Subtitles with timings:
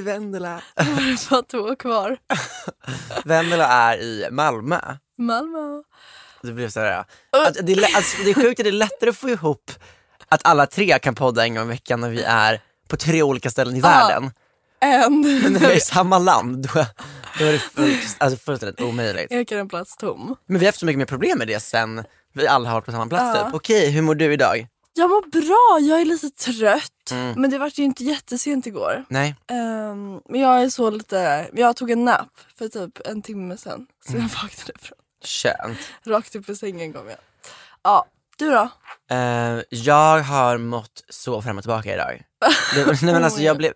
[0.00, 0.62] Är Vendela?
[1.30, 2.16] Bara två kvar.
[3.24, 4.80] Vendela är i Malmö.
[5.18, 5.82] Malmö.
[6.42, 9.16] Det blev såhär, att det, är, alltså, det är sjukt att det är lättare att
[9.16, 9.70] få ihop
[10.28, 13.50] att alla tre kan podda en gång i veckan när vi är på tre olika
[13.50, 14.30] ställen i världen.
[14.80, 15.20] En.
[15.42, 16.86] Men när vi är i samma land, då,
[17.38, 19.32] då är det fullt, alltså fullständigt omöjligt.
[19.32, 20.36] Ekar en plats tom.
[20.46, 22.84] Men vi har haft så mycket mer problem med det sen vi alla har varit
[22.84, 23.44] på samma plats Ja.
[23.44, 23.54] typ.
[23.54, 24.66] Okej, hur mår du idag?
[24.92, 27.10] Jag mår bra, jag är lite trött.
[27.10, 27.40] Mm.
[27.40, 29.04] Men det var ju inte jättesent igår.
[29.08, 29.34] Nej?
[29.50, 32.28] Ehm, men jag är så lite, jag tog en nap
[32.58, 33.86] för typ en timme sen.
[34.06, 34.22] Så Mm.
[34.22, 35.78] jag vaknade från, Skönt.
[36.06, 37.18] rakt upp ur sängen kom jag.
[37.82, 38.06] Ja,
[38.36, 38.68] du då?
[39.10, 42.22] Eh, jag har mått så fram och tillbaka idag.
[42.74, 43.72] Det, nej men alltså jag blev,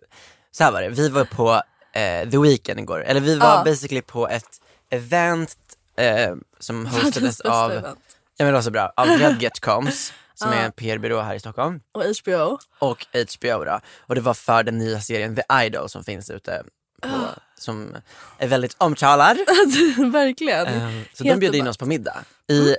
[0.51, 1.53] så här var det, vi var på
[1.93, 3.65] eh, The Weeknd igår, eller vi var Ja.
[3.65, 4.61] basically på ett
[4.91, 5.57] event
[5.99, 7.99] eh, som hostades av, event.
[8.37, 11.41] ja men det var så bra, av Redget Coms som är en PR-byrå här i
[11.41, 12.59] Stockholm Och HBO.
[12.78, 13.81] och HBO då.
[14.00, 16.62] Och det var för den nya serien The Idol som finns ute
[17.03, 17.34] på, Ah.
[17.59, 17.97] som
[18.39, 19.37] är väldigt omtalad.
[20.12, 20.67] Verkligen.
[20.67, 22.25] Eh, så de Helt bjöd in oss på middag.
[22.50, 22.77] I,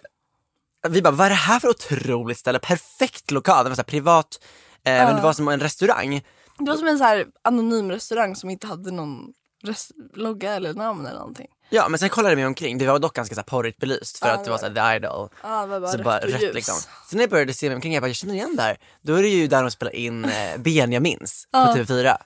[0.89, 2.59] vi bara, vad är det här för otroligt ställe?
[2.59, 4.39] Perfekt lokal, det var så privat,
[4.83, 6.22] eh, men det var som en restaurang.
[6.59, 9.33] Det var som en så anonym restaurang som inte hade någon
[10.13, 11.47] logga eller namn eller någonting.
[11.69, 14.27] Ja men sen kollade vi omkring, det var dock ganska så här porrigt belyst för
[14.27, 15.29] Ja, att det var så här, The Idol.
[15.41, 16.55] Det var bara så rött bara och rött ljus.
[16.55, 16.75] liksom.
[16.75, 18.77] Sen när jag började se mig omkring, jag bara, jag känner igen där.
[19.01, 21.73] Då är det ju där de spelar in eh, Benjamins på Ja.
[21.77, 22.17] TV4.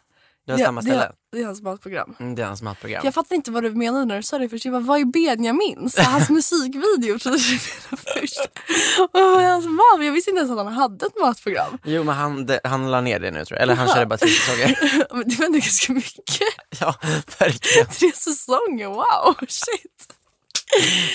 [0.50, 1.04] Det var Ja, samma det, ställe.
[1.04, 2.16] är- det är hans matprogram.
[2.20, 3.02] Mm, det är hans matprogram.
[3.06, 4.66] Jag fattade inte vad du menade när du sa det först.
[4.66, 5.90] Jag bara, vad är Benjamin?
[5.90, 8.40] Så hans musikvideo trodde jag först.
[9.70, 9.98] Mat?
[9.98, 11.78] Men Jag visste inte ens att han hade ett matprogram.
[11.84, 13.96] Jo men han, det, han la ner det nu tror jag, eller han Jaha.
[13.96, 14.80] körde bara tre säsonger.
[15.16, 16.48] Men det var ändå ganska mycket.
[16.80, 16.96] ja,
[17.40, 17.88] verkligen.
[17.88, 20.14] Tre säsonger, wow, shit.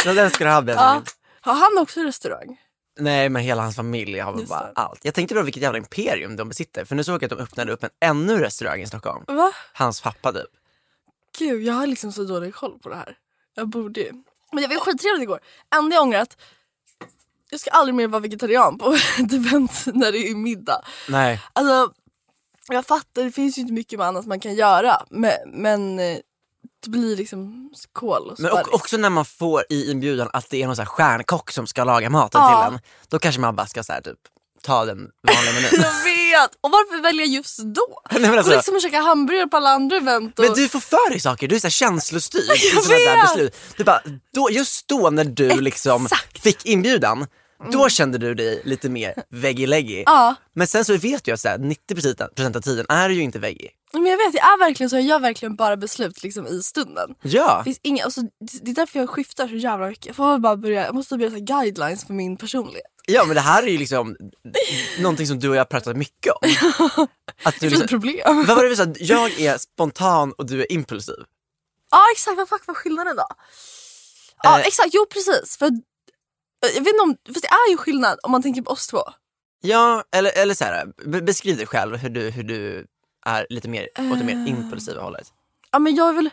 [0.03, 1.03] Så den ska du ha Benjamin.
[1.07, 1.51] Ja.
[1.53, 2.57] Har han också restaurang?
[2.99, 5.05] Nej men hela hans familj har väl bara allt.
[5.05, 7.73] Jag tänkte på vilket jävla imperium de besitter, för nu såg jag att de öppnade
[7.73, 9.25] upp en ännu restaurang i Stockholm.
[9.27, 9.53] Va?
[9.73, 10.51] Hans pappa typ.
[11.39, 13.17] Gud, jag har liksom så dålig koll på det här.
[13.55, 14.13] Jag borde ju.
[14.53, 15.41] Men jag var skittrevligt igår.
[15.75, 16.37] Enda jag ångrar att
[17.51, 20.85] jag ska aldrig mer vara vegetarian på ett event när det är middag.
[21.09, 21.43] Nej.
[21.53, 21.95] Alltså,
[22.69, 25.03] jag fattar, det finns ju inte mycket annat man kan göra.
[25.11, 26.19] Men, men eh,
[26.85, 28.67] det blir liksom kol och Men sparris.
[28.69, 31.67] och, också när man får i inbjudan att det är någon så här stjärnkock som
[31.67, 32.65] ska laga maten Ja.
[32.67, 32.81] till en.
[33.09, 34.19] Då kanske man bara ska så här, typ,
[34.63, 35.69] ta den vanliga menyn.
[35.73, 36.51] Jag vet!
[36.61, 38.01] Och varför välja just då?
[38.11, 40.39] Nej, men alltså- och liksom käka hamburgare på alla andra event.
[40.39, 40.45] Och...
[40.45, 43.17] Men du får för dig saker, du är så här känslostyrd i Jag sådana där
[43.17, 43.29] vet!
[43.29, 43.57] beslut.
[43.77, 44.03] Du bara,
[44.35, 46.43] då, just då när du liksom Exakt.
[46.43, 47.27] fick inbjudan,
[47.73, 50.03] då kände du dig lite mer veggie-leggy.
[50.07, 53.71] Ja, Men sen så vet jag att 90% av tiden är du ju inte veggie.
[54.01, 54.97] Men jag vet, jag är verkligen så.
[54.97, 57.15] Jag gör verkligen bara beslut liksom i stunden.
[57.23, 58.21] Ja, finns inga, alltså,
[58.63, 60.07] det är därför jag skiftar så jävla mycket.
[60.07, 62.87] Jag, får bara börja, jag måste börja ha guidelines för min personlighet.
[63.07, 64.17] ja men det här är ju liksom
[65.01, 66.49] någonting som du och jag pratat mycket om.
[67.43, 68.47] Att du Det är ett liksom, problem.
[68.47, 68.87] vad var det vi sa?
[68.99, 71.17] Jag är spontan och du är impulsiv.
[71.91, 73.27] Ja exakt, vad fuck var skillnaden då?
[74.43, 74.67] Ja Eh.
[74.67, 75.57] exakt, jo precis.
[75.57, 75.71] För,
[76.61, 79.03] jag vet inte om, fast det är ju skillnad om man tänker på oss två.
[79.61, 82.87] Ja, eller, eller så här, be- beskriv dig själv hur du, hur du
[83.25, 85.33] är lite mer åt det mer impulsiva hållet.
[85.73, 86.31] Ja men jag är väl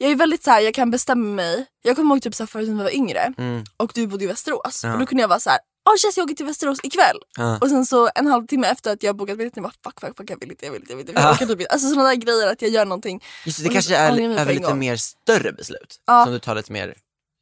[0.00, 1.66] jag är väldigt så här, jag kan bestämma mig.
[1.82, 3.64] Jag kommer ihåg typ så här, förut när vi var yngre Mm.
[3.76, 4.84] och du bodde i Västerås.
[4.84, 4.92] Ja.
[4.92, 5.58] Och då kunde jag vara så här.
[5.88, 7.16] Åh Jess jag åker till Västerås ikväll.
[7.36, 7.58] Ja.
[7.60, 10.30] Och sen så en halvtimme efter att jag bokat biljetten, jag bara fuck, fuck, fuck
[10.30, 11.20] jag vill inte, jag vill inte, jag vill inte.
[11.22, 11.66] Jag typ inte.
[11.66, 13.24] Alltså sådana där grejer att jag gör någonting.
[13.46, 14.78] Just det, det kanske så är över lite gång.
[14.78, 16.24] mer större beslut Ja.
[16.24, 16.94] som du tar lite mer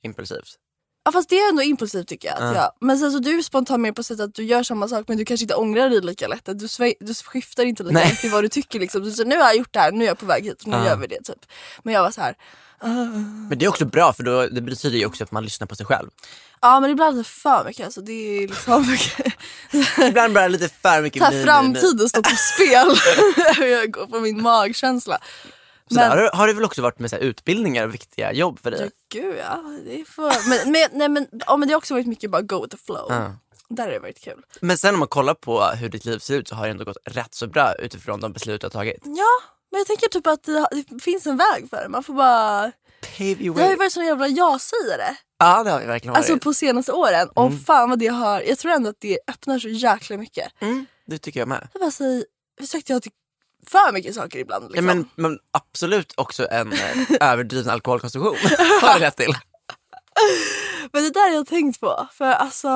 [0.05, 0.49] impulsivt.
[1.07, 2.37] Ja fast det är ändå impulsivt tycker jag.
[2.37, 2.55] Att Ja.
[2.55, 5.05] jag men sen så du är spontan mer på sättet att du gör samma sak
[5.09, 6.49] men du kanske inte ångrar dig lika lätt.
[6.49, 8.09] Att Du, sväng, du skiftar inte lika Nej.
[8.09, 9.03] lätt i vad du tycker liksom.
[9.03, 10.77] Du säger nu har jag gjort det här, nu är jag på väg hit, nu
[10.77, 11.47] gör vi det typ.
[11.83, 12.35] Men jag var så här.
[12.79, 12.87] "Ah."
[13.49, 15.75] Men det är också bra för då, det betyder ju också att man lyssnar på
[15.75, 16.09] sig själv.
[16.61, 18.01] Ja men ibland är det för mycket alltså.
[18.01, 19.35] Det är liksom mycket.
[20.09, 22.97] Ibland bara lite för mycket Ta framtiden står på spel.
[23.71, 25.19] jag går på min magkänsla.
[25.89, 28.81] Så där har, det- väl också varit med så utbildningar och viktiga jobb för dig?
[28.83, 30.49] Ja, gud ja, det är för...
[30.49, 32.83] men, men, nej, men, ja, men det har också varit mycket bara go with the
[32.85, 33.07] flow.
[33.09, 33.33] Ja.
[33.69, 34.43] Där har det varit kul.
[34.61, 36.85] Men sen om man kollar på hur ditt liv ser ut så har det ändå
[36.85, 39.01] gått rätt så bra utifrån de beslut du har tagit.
[39.05, 39.27] Ja,
[39.71, 41.89] men jag tänker typ att det, det finns en väg för det.
[41.89, 42.73] Man får bara...
[43.19, 43.77] Pave your Det har ju way.
[43.77, 45.17] varit sån jävla ja-sägare.
[45.39, 46.31] Ja det har vi verkligen varit.
[46.31, 47.29] Alltså på senaste åren.
[47.35, 48.41] Och fan vad det har...
[48.41, 50.53] Jag tror ändå att det öppnar så jäkla mycket.
[50.61, 51.69] mm, det tycker jag med.
[51.73, 52.25] Jag bara säger,
[52.61, 53.13] försökte jag till
[53.71, 54.65] för mycket saker ibland.
[54.65, 54.85] Ja, Liksom.
[54.87, 56.81] men, men absolut också en eh,
[57.21, 58.37] överdriven alkoholkonsumtion
[58.83, 59.35] har det lett till.
[60.93, 62.09] Men det där har jag tänkt på.
[62.13, 62.69] För alltså,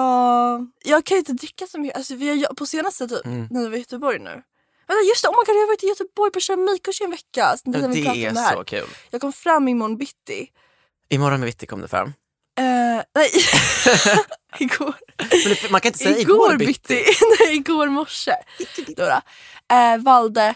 [0.85, 1.97] jag kan ju inte dricka så mycket.
[1.97, 3.49] Alltså, vi har, på senaste typ, Mm.
[3.51, 4.43] när vi var i Göteborg nu.
[4.89, 7.11] Vänta just det, oh my God, jag har varit i Göteborg på keramikkurs i en
[7.11, 7.57] vecka.
[7.57, 7.71] Så vi
[8.03, 8.87] Det är det så kul.
[9.11, 10.49] Jag kom fram imorgon bitti.
[11.09, 12.09] Imorgon med Vitti kom det fram.
[12.59, 13.31] Eh, nej,
[14.59, 14.95] igår.
[15.71, 16.73] Man kan inte säga igår, igår, bitti.
[16.95, 17.05] bitti.
[17.41, 18.33] nej, igår morse.
[18.97, 19.21] Då då.
[19.75, 20.55] Eh, valde,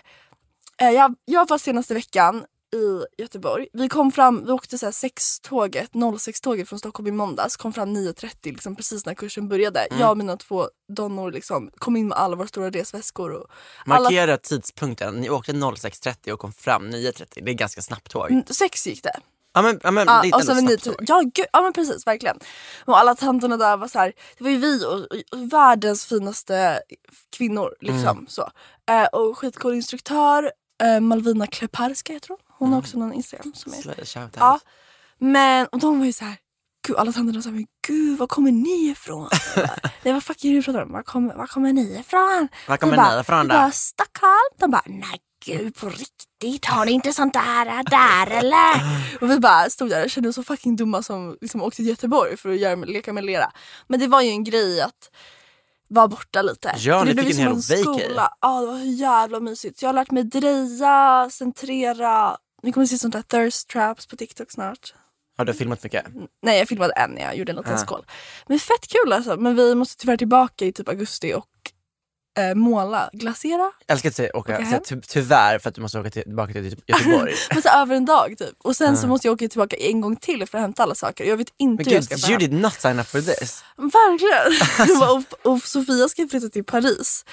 [0.78, 2.44] jag, jag var senaste veckan
[2.74, 3.66] i Göteborg.
[3.72, 7.56] Vi kom fram, vi åkte så här sextåget, 06-tåget från Stockholm i måndags.
[7.56, 9.80] Kom fram 9.30 liksom, precis när kursen började.
[9.80, 10.00] Mm.
[10.00, 13.32] Jag och mina två donnor liksom, kom in med alla våra stora resväskor.
[13.32, 13.46] Och
[13.86, 15.14] alla, Markera tidpunkten.
[15.14, 17.24] Ni åkte 06.30 och kom fram 9.30.
[17.44, 18.30] Det är ganska snabbt tåg.
[18.30, 19.16] Mm, sex gick det.
[19.56, 20.94] Ja men, ja, men Ja, det är och ni snabbt tåg.
[21.08, 22.38] ja, gud, ja men precis, verkligen.
[22.84, 24.92] Och alla tanterna där var så här, det var ju vi och,
[25.38, 26.82] och världens finaste
[27.36, 27.74] kvinnor.
[27.80, 28.26] Liksom, Mm.
[28.28, 28.50] så.
[28.90, 30.52] Eh, och skitcool instruktör,
[30.84, 32.38] eh, Malvina Kleparska heter hon.
[32.58, 32.72] Hon Mm.
[32.72, 33.76] har också någon Instagram som är...
[33.76, 34.36] Slay, shout out.
[34.36, 34.60] Ja.
[35.18, 36.36] Men och de var ju så här,
[36.86, 39.28] gud, alla tanterna sa men gud var kommer ni ifrån?
[39.56, 40.92] Jag bara, Nej vad fuck är det du pratar om?
[40.92, 42.48] Var kommer, var kommer ni ifrån?
[42.68, 43.54] Var kommer bara, ni ifrån då?
[43.54, 44.50] bara, Stockholm.
[44.58, 48.74] De bara, nej gud på riktigt, har ni inte sånt där där eller?
[49.20, 51.86] Och vi bara stod där och kände oss så fucking dumma som liksom åkte till
[51.88, 53.50] Göteborg för att göra, leka med lera.
[53.88, 55.10] Men det var ju en grej att
[55.88, 56.74] vara borta lite.
[56.78, 58.14] Ja, ni det fick en hel vacay.
[58.40, 59.78] Ja det var så jävla mysigt.
[59.78, 62.36] Så jag har lärt mig dreja, centrera.
[62.62, 64.94] Ni kommer se sånt där thirst traps på TikTok snart.
[65.36, 66.04] Har du filmat mycket?
[66.42, 67.78] Nej jag filmade en jag gjorde en liten Ah.
[67.78, 68.06] skål.
[68.46, 69.36] Men fett kul alltså.
[69.36, 71.46] Men vi måste tyvärr tillbaka i typ augusti och
[72.38, 73.70] eh, måla, glasera.
[73.86, 76.22] Jag älskar att säga, åka, Åka säga ty, tyvärr för att du måste åka till,
[76.22, 77.34] tillbaka till Göteborg.
[77.52, 78.54] Men så över en dag typ.
[78.58, 81.24] Och sen så måste jag åka tillbaka en gång till för att hämta alla saker.
[81.24, 83.64] Jag vet inte Men hur jag gud, ska you did not sign up for this.
[83.76, 85.00] Verkligen!
[85.10, 87.24] och, och Sofia ska flytta till Paris.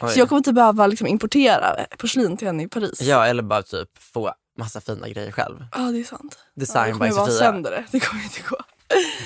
[0.00, 0.10] Oj.
[0.10, 3.00] Så jag kommer inte behöva liksom, importera porslin till henne i Paris.
[3.00, 5.64] Ja, eller bara typ få massa fina grejer själv.
[5.72, 6.38] Ja det är sant.
[6.56, 7.38] Design ja, det kommer by vara Sofia.
[7.38, 7.84] sönder det.
[7.90, 8.56] Det kommer inte gå.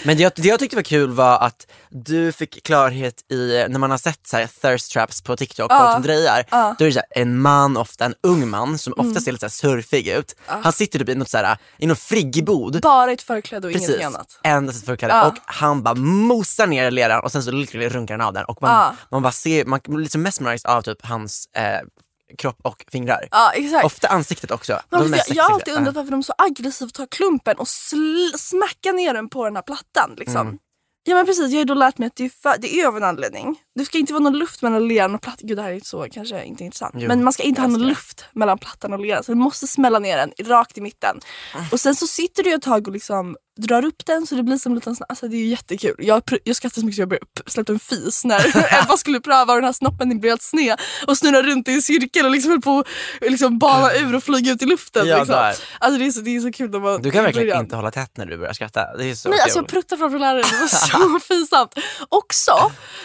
[0.05, 3.79] Men det jag, det jag tyckte var kul var att du fick klarhet i, när
[3.79, 6.65] man har sett så här thirst traps på TikTok, folk som drejar, Ja.
[6.65, 6.77] Mm.
[6.79, 9.51] då är det så här, en man, ofta en ung man som ofta ser lite
[9.51, 10.35] så här surfig ut.
[10.47, 12.81] Han sitter typ i något så här, i någon frigggebod.
[12.83, 14.39] Bara ett förkläde och Precis, ingenting annat.
[14.45, 15.27] endast ett förkläde.
[15.27, 18.45] Och han bara mosar ner leran och sen så literally runkar han av den.
[18.45, 21.63] Och man, man bara ser, man blir liksom mesmerized av typ hans eh,
[22.39, 23.29] kropp och fingrar.
[23.31, 23.85] Ja exakt.
[23.85, 24.81] Ofta ansiktet också.
[24.91, 27.69] Men jag, jag har alltid undrat varför de så aggressivt tar klumpen och
[28.39, 30.15] smackar ner den på den här plattan.
[30.17, 30.41] Liksom.
[30.41, 30.59] Mm.
[31.09, 32.87] Ja men precis, jag har ju då lärt mig att det är, för, det är
[32.87, 33.57] av en anledning.
[33.75, 35.49] Det ska inte vara någon luft mellan leran och plattan.
[35.49, 36.95] Gud det här är så kanske inte intressant.
[36.99, 39.25] Jo, men man ska inte ha någon luft mellan plattan och leran.
[39.25, 41.21] Så du måste smälla ner den rakt i mitten.
[41.55, 41.59] Ah.
[41.73, 44.57] Och sen så sitter du ett tag och liksom drar upp den så det blir
[44.57, 45.95] som en liten alltså det är jättekul.
[45.99, 48.47] Jag, jag skrattade så mycket så jag släppte en fis när
[48.83, 51.83] Ebba skulle pröva och den här snoppen blev helt sned och snurrade runt i en
[51.83, 52.79] cirkel och liksom höll på
[53.21, 55.07] att liksom bana ur och flyga ut i luften.
[55.07, 55.53] Ja, liksom.
[55.79, 57.61] Alltså det är så, det är så kul när man Du kan verkligen börjar.
[57.61, 58.97] inte hålla tätt när du börjar skratta.
[58.97, 59.43] Det är så Nej, kul.
[59.43, 61.75] alltså jag pruttade framför läraren, det var så pinsamt.
[62.09, 62.53] Också,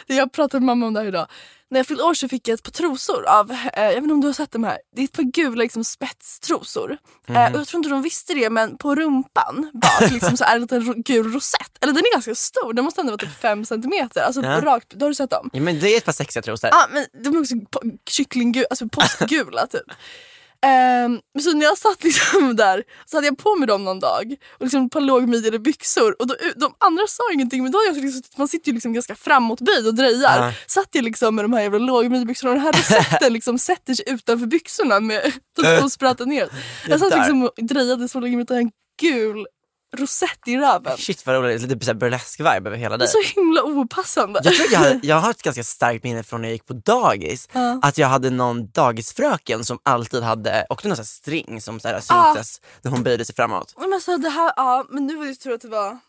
[0.08, 1.28] jag pratade med mamma om det här idag.
[1.72, 4.14] När jag fyllde år så fick jag ett par trosor av, eh, jag vet inte
[4.14, 6.98] om du har sett de här, det är ett par gula liksom, spetstrosor.
[7.28, 7.38] Mhm.
[7.38, 10.60] Eh, och jag tror inte de visste det men på rumpan bak liksom, så är
[10.60, 11.72] det en liten gul rosett.
[11.82, 14.22] Eller den är ganska stor, den måste ändå vara typ 5 centimeter.
[14.22, 14.62] Alltså Ja.
[14.62, 15.50] rakt, då har du sett dem?
[15.54, 16.70] ja, men det är ett par sexiga trosor.
[16.74, 17.56] Ja men de är också
[18.10, 19.82] kycklinggula, alltså påskgula typ.
[20.66, 24.36] Ehm, så när jag satt liksom där så hade jag på mig dem någon dag
[24.50, 27.98] och liksom ett par lågmidjade byxor och då, de andra sa ingenting men då jag
[27.98, 30.38] liksom, man sitter ju liksom ganska framåtböjd och drejar.
[30.38, 30.54] Ja.
[30.68, 34.06] Satt jag liksom med de här jävla lågmidjebyxorna och den här rosetten liksom sätter sig
[34.08, 35.32] utanför byxorna med
[35.84, 36.50] och sprattade ner.
[36.88, 39.48] Jag satt liksom och drejade så länge med en gul
[39.98, 40.98] rosett i röven.
[40.98, 43.24] Shit vad roligt, lite så burlesk-vibe över hela Det är dig.
[43.34, 44.42] så himla opassande.
[44.44, 46.74] Jag tror jag, hade, jag har ett ganska starkt minne från när jag gick på
[46.74, 47.50] dagis.
[47.52, 47.80] Ja.
[47.82, 52.02] Att jag hade någon dagisfröken som alltid hade, också någon sån string som så här
[52.10, 52.34] Ah.
[52.34, 53.74] syntes när hon böjde sig framåt.
[53.78, 56.00] Men alltså det här, ja men nu var det tur att det var...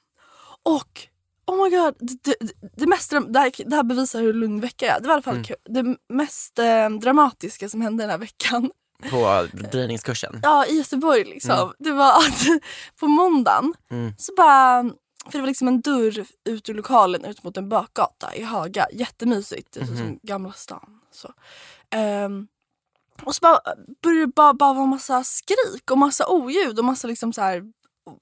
[0.64, 1.06] Och
[1.46, 4.86] oh my god, det, det, det, mest, det, här, det här bevisar hur lugn vecka
[4.86, 5.00] jag är.
[5.00, 5.34] Det var i alla fall
[5.70, 5.96] Mm.
[6.08, 8.70] det mest eh, dramatiska som hände den här veckan.
[9.10, 10.40] På drejningskursen.
[10.42, 11.72] Ja i Göteborg liksom.
[11.78, 12.46] Det var att
[13.00, 14.12] på måndagen Mm.
[14.18, 14.82] så bara
[15.24, 18.86] för det var liksom en dörr ut ur lokalen ut mot en bakgata i Haga.
[18.92, 19.72] Jättemysigt.
[19.72, 19.96] Det är Mhm.
[19.96, 21.00] som Gamla stan.
[21.12, 21.32] Så.
[21.90, 22.46] Ehm,
[23.22, 23.60] och så bara
[24.02, 27.62] började det bara, bara vara massa skrik och massa oljud och massa liksom så här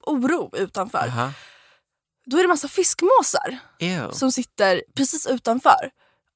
[0.03, 1.07] oro utanför.
[1.07, 1.31] Aha.
[2.25, 4.11] Då är det massa fiskmåsar Ew.
[4.13, 5.91] som sitter precis utanför.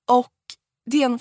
[0.08, 0.32] Och
[0.86, 1.20] det är en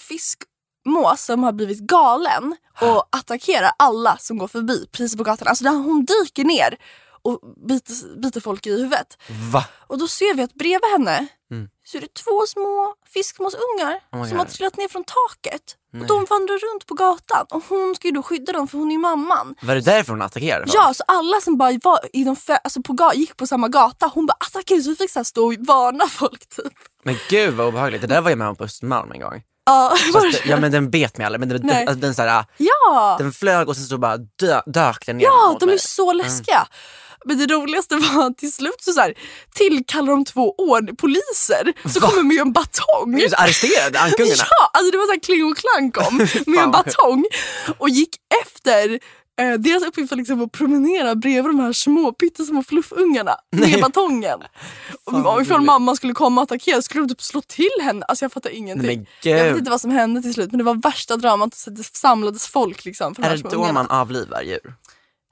[0.84, 5.48] fiskmås som har blivit galen och attackerar alla som går förbi precis på gatan.
[5.48, 6.76] Alltså där hon dyker ner
[7.22, 9.18] och biter, biter folk i huvudet.
[9.52, 9.64] Va?
[9.86, 11.68] Och då ser vi att bredvid henne Mm.
[11.84, 15.76] så är det två små fiskmåsungar Oh som har trillat ner från taket.
[15.92, 16.02] Nej.
[16.02, 18.92] Och de vandrar runt på gatan och hon ska ju då skydda dem för hon
[18.92, 19.54] är mamman.
[19.62, 20.64] Var det därför hon attackerade?
[20.74, 24.26] Ja, så alla som bara var i de alltså på gick på samma gata, hon
[24.26, 26.72] bara attackerade så vi fick så här stå och varna folk typ.
[27.02, 29.42] Men gud vad obehagligt, det där var jag med om på Östermalm en gång.
[29.66, 32.44] Ja, Fast, ja men den bet mig aldrig, men den, den, alltså, den, så här,
[32.56, 33.16] ja.
[33.18, 35.74] den flög och sen så bara dö, dök den ner ja de mig.
[35.74, 36.66] är så läskiga.
[37.26, 39.14] Men det roligaste var att till slut så, så här,
[39.54, 42.08] tillkallar de två ord poliser som Va?
[42.08, 43.24] kommer med en batong.
[43.30, 44.44] Så arresterade, ankungarna.
[44.50, 46.16] Ja, alltså det var så här Kling och Klang kom
[46.46, 47.24] med en batong
[47.78, 48.98] och gick efter
[49.40, 53.70] eh, deras uppgift var liksom att promenera bredvid de här små pyttesmå fluffungarna Nej.
[53.70, 54.38] med batongen.
[55.04, 58.04] Och ifall mamma skulle komma och attackera skulle de typ slå till henne.
[58.04, 59.06] Alltså jag fattar ingenting.
[59.22, 61.54] Men Jag vet inte vad som hände till slut men det var värsta dramat.
[61.54, 63.14] Så det samlades folk liksom.
[63.14, 63.72] För de är här det små då ungarna.
[63.72, 64.74] man avlivar djur?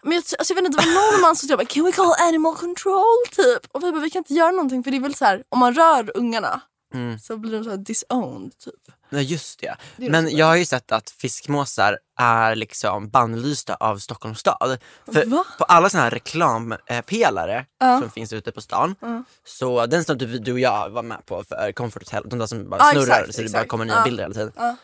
[0.04, 2.14] Men jag, alltså jag vet inte, det var någon man som bara can we call
[2.18, 3.66] animal control typ?
[3.72, 5.58] Och vi bara vi kan inte göra någonting för det är väl så här om
[5.58, 6.60] man rör ungarna
[6.94, 7.18] Mm.
[7.18, 8.74] så blir de så här disowned typ.
[9.10, 9.76] Nej just det.
[9.96, 14.78] Det Men jag har ju sett att fiskmåsar är liksom bannlysta av Stockholms stad.
[15.12, 15.44] För Va?
[15.58, 18.00] på alla såna här reklampelare Ja.
[18.00, 19.24] som finns ute på stan, Ja.
[19.44, 22.46] så den som typ du och jag var med på för Comfort Hotel, de där
[22.46, 23.68] som bara snurrar exakt, så det bara exakt.
[23.70, 24.76] kommer nya bilder hela tiden.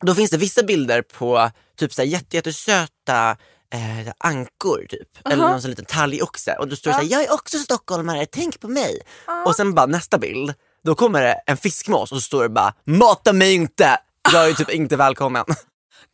[0.00, 3.36] Då finns det vissa bilder på typ så här jätte, jättesöta
[3.72, 5.08] eh, ankor typ.
[5.26, 5.50] Eller Aha.
[5.52, 8.60] någon sån liten talgoxe och då står det så här, jag är också stockholmare, tänk
[8.60, 9.00] på mig.
[9.26, 9.44] Ja.
[9.44, 10.54] Och sen bara nästa bild,
[10.88, 13.98] då kommer det en fiskmås och så står det bara, mata mig inte!
[14.32, 15.44] Jag är typ inte välkommen.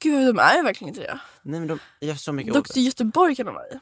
[0.02, 1.18] Gud de är verkligen inte det.
[1.42, 2.76] Nej men de gör så mycket Dock ont.
[2.76, 3.80] Göteborg kan de vara i.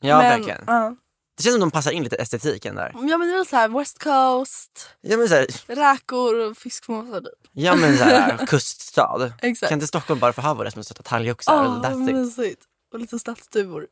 [0.00, 0.64] Ja men, verkligen.
[0.66, 0.96] Ja.
[1.36, 2.90] Det känns som de passar in lite estetiken där.
[2.94, 7.20] ja men det är väl såhär West Coast, Ja men, så här, räkor och fiskmåsar
[7.20, 7.50] typ.
[7.52, 9.32] ja, men så här, kuststad.
[9.42, 9.68] Exakt.
[9.68, 11.54] Kan inte Stockholm bara få ha våra små söta talgoxar?
[11.54, 12.14] Åh vad that's it.
[12.14, 12.62] mysigt.
[12.92, 13.86] Och lite stadsduvor.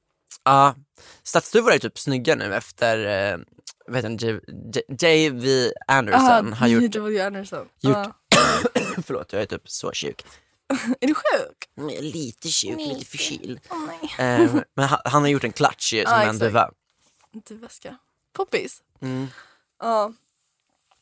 [0.44, 0.74] Ja,
[1.22, 3.38] stadsduvor är typ snygga nu efter eh,
[3.88, 4.40] vet inte,
[5.06, 5.72] J.V.
[5.88, 7.20] Anderson har gjort, J.W.
[7.20, 7.68] Anderson.
[7.80, 8.12] gjort- Ja.
[9.06, 10.24] förlåt jag är typ så sjuk.
[11.00, 11.68] Är du sjuk?
[11.74, 13.04] Jag är lite sjuk, lite Lite.
[13.10, 13.60] förkyld.
[14.18, 14.42] Nej.
[14.44, 16.70] Eh, men han, han har gjort en klatsch ju, som en duva.
[17.50, 17.96] Väska.
[18.32, 18.82] Poppis.
[19.02, 19.26] Mm.
[19.80, 20.12] Ja.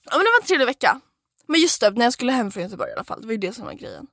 [0.04, 1.00] ja men det var en trevlig vecka.
[1.46, 3.20] Men just det, när jag skulle hem från Göteborg i alla fall.
[3.20, 4.06] Det var ju det som var grejen.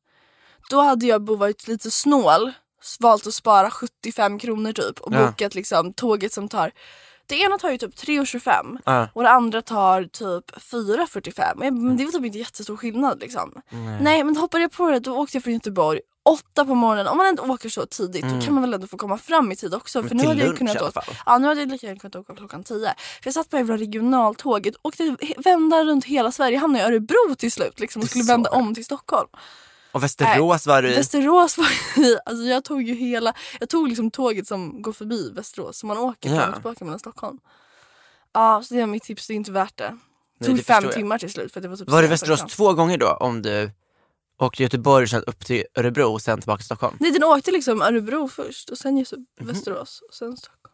[0.70, 2.52] Då hade jag varit lite snål.
[3.00, 5.28] valt att spara 75 kronor typ och Ja.
[5.28, 6.72] bokat liksom tåget som tar
[7.28, 9.08] det ena tar ju typ 3,25 Ja.
[9.14, 11.54] och det andra tar typ 4,45.
[11.56, 13.54] Men men det var typ inte jättestor skillnad liksom.
[14.02, 17.08] Nej men hoppade jag på det, då åkte jag från Göteborg åtta på morgonen.
[17.08, 19.56] Om man inte åker så tidigt då kan man väl ändå få komma fram i
[19.56, 20.04] tid också.
[20.04, 21.88] För nu till hade jag lunch kunnat i alla åka, ja, nu hade jag lika
[21.88, 22.80] gärna kunnat åka klockan 10.
[22.98, 26.58] För jag satt på jävla regionaltåget och åkte vända runt hela Sverige.
[26.58, 29.28] Hamnade i Örebro till slut liksom, och är skulle vända om till Stockholm.
[29.92, 30.96] Och Västerås var du i.
[30.96, 31.68] Västerås var
[32.06, 35.86] i, alltså jag tog ju hela, jag tog liksom tåget som går förbi Västerås så
[35.88, 37.40] man åker fram och tillbaka mellan Stockholm.
[38.34, 39.98] Ja så det är mitt tips, det är inte värt det.
[40.40, 42.74] Det tog fem timmar till slut för det var typ Var det sent Västerås två
[42.74, 43.72] gånger då om du
[44.40, 46.98] åkte Göteborg sen upp till Örebro och sen tillbaka till Stockholm?
[47.00, 49.26] Nej den åkte liksom Örebro först och sen Mhm.
[49.40, 50.74] Västerås och sen Stockholm.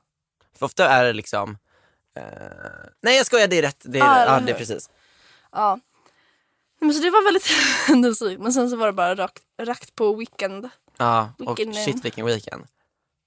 [0.59, 1.57] För ofta är det liksom
[2.17, 2.23] eh,
[3.01, 3.81] Nej jag skojar, det är rätt.
[3.85, 4.89] Det är, Ah, ja, det är precis.
[5.51, 5.79] Ja.
[6.83, 7.47] Men så det var väldigt
[7.87, 10.69] händelserikt men sen så var det bara rakt, rakt på weekend.
[10.97, 12.63] Ja, och eh, shit vilken weekend.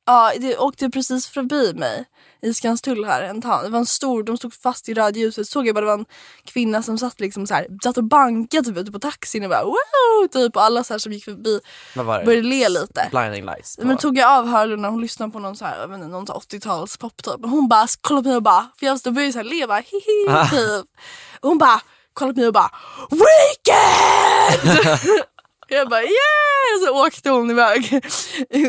[0.08, 2.04] Ja, det åkte precis förbi mig
[2.42, 3.22] i Skanstull här.
[3.22, 3.64] En tant.
[3.64, 5.48] Det var en stor, de stod fast i rödljuset.
[5.48, 6.04] Såg jag bara det var en
[6.44, 9.64] kvinna som satt liksom så här, satt och bankade typ ute på taxin och bara
[9.64, 10.28] wow!
[10.32, 11.60] Typ och alla så här som gick förbi
[11.96, 12.24] Vad var det?
[12.24, 13.08] började le lite.
[13.10, 13.78] Blinding lights.
[13.78, 16.26] Men tog jag av hörlurarna hon lyssnade på någon, så här, jag vet inte, någon
[16.26, 17.44] så här 80-tals pop typ.
[17.44, 19.44] Och hon bara kollade på mig och bara, för jag stod och började så här
[19.44, 20.48] le bara hihi Ah.
[20.48, 20.86] typ.
[21.40, 21.80] Och hon bara
[22.16, 22.70] kollade på mig och bara
[23.10, 24.96] weekend!
[25.68, 26.86] jag bara yeah!
[26.86, 27.92] Så åkte hon iväg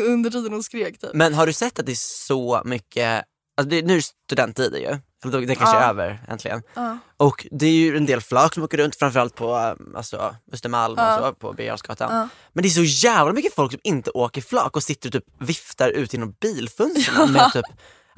[0.06, 1.10] under tiden hon skrek typ.
[1.14, 3.24] Men har du sett att det är så mycket,
[3.56, 5.82] alltså det, nu är det studenttider ju, eller det kanske Ja.
[5.82, 6.62] är över äntligen.
[6.74, 6.98] Ja.
[7.16, 11.18] Och det är ju en del flak som åker runt, framförallt på alltså, Östermalm Ja.
[11.18, 11.78] och så, på Birger.
[11.98, 12.28] Ja.
[12.52, 15.24] Men det är så jävla mycket folk som inte åker flak och sitter och typ
[15.40, 17.64] viftar ut genom bilfönstren med typ,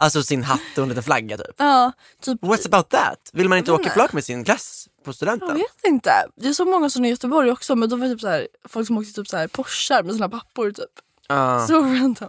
[0.00, 1.54] alltså sin hatt och en liten flagga typ.
[1.58, 1.92] Ja,
[2.22, 3.30] typ What's about that?
[3.32, 5.54] Vill man inte åka flak med sin klass på Jag studenten?
[5.54, 6.12] vet inte.
[6.36, 8.48] Det är så många som i Göteborg också men då var det typ så här,
[8.68, 10.90] folk som åkte typ så här Porschar med sina pappor typ.
[11.28, 11.66] Ja.
[11.66, 12.28] Så random.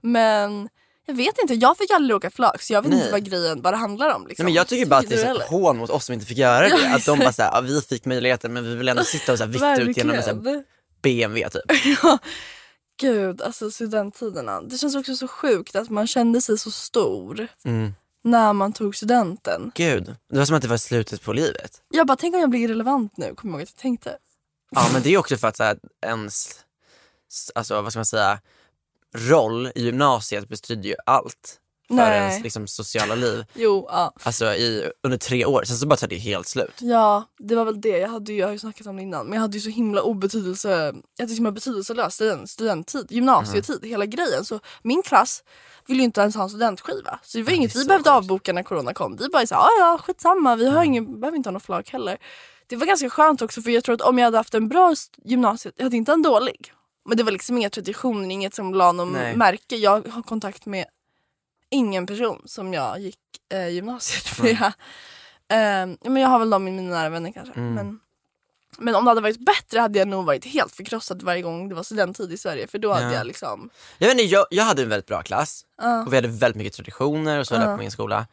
[0.00, 0.68] Men
[1.06, 3.00] jag vet inte, jag fick aldrig åka flak så jag vet Nej.
[3.00, 4.26] inte vad grejen bara handlar om.
[4.26, 4.44] Liksom.
[4.44, 6.38] Nej, men jag tycker bara att det är ett hån mot oss som inte fick
[6.38, 6.94] göra det.
[6.94, 9.44] Att de bara såhär, ja, vi fick möjligheten men vi vill ändå sitta och så
[9.44, 10.64] här ut genom en.
[11.02, 11.62] BMW typ.
[12.02, 12.18] Ja,
[13.02, 14.60] Gud, alltså studenttiderna.
[14.62, 17.94] Det känns också så sjukt att man kände sig så stor Mm.
[18.22, 19.72] när man tog studenten.
[19.74, 21.82] Gud, det var som att det var slutet på livet.
[21.88, 24.16] Jag bara, tänk om jag blir irrelevant nu, kommer jag ihåg att jag tänkte.
[24.70, 26.64] Ja men det är också för att så här, ens,
[27.54, 28.38] alltså vad ska man säga,
[29.14, 31.58] roll i gymnasiet betyder ju allt
[31.92, 32.18] för Nej.
[32.18, 33.44] ens liksom, sociala liv.
[33.54, 34.14] Jo, ja.
[34.22, 36.74] Alltså i, under tre år, sen så bara tar det helt slut.
[36.78, 37.98] Ja, det var väl det.
[37.98, 39.26] Jag, hade ju, jag har ju snackat om det innan.
[39.26, 40.70] Men jag hade ju så himla obetydelse,
[41.16, 43.90] jag hade så himla betydelselös student, studenttid, gymnasietid, Mm.
[43.90, 44.44] hela grejen.
[44.44, 45.42] Så min klass
[45.86, 47.18] ville ju inte ens ha en studentskiva.
[47.22, 48.16] Så det var Ja, inget det vi behövde sjukt.
[48.16, 49.16] avboka när corona kom.
[49.16, 50.84] Vi bara sa ja skitsamma, vi har Mm.
[50.84, 52.18] ingen, behöver inte ha någon flak heller.
[52.66, 54.94] Det var ganska skönt också för jag tror att om jag hade haft en bra
[55.24, 56.72] gymnasiet, jag hade inte en dålig.
[57.08, 59.36] Men det var liksom inga traditioner, inget som la någon Nej.
[59.36, 59.76] märke.
[59.76, 60.84] Jag har kontakt med
[61.72, 63.18] ingen person som jag gick
[63.54, 64.72] eh, gymnasiet med.
[65.48, 65.58] Eh,
[66.02, 67.54] ja, men jag har väl dem i mina nära vänner kanske.
[67.54, 67.74] Mm.
[67.74, 68.00] Men,
[68.78, 71.74] men om det hade varit bättre hade jag nog varit helt förkrossad varje gång det
[71.74, 72.66] var studenttid i Sverige.
[72.66, 73.12] För då hade Ja.
[73.12, 73.70] jag liksom...
[73.98, 76.02] Jag, vet inte, jag, jag hade en väldigt bra klass Ja.
[76.06, 77.60] och vi hade väldigt mycket traditioner och så Ja.
[77.64, 78.26] på min skola.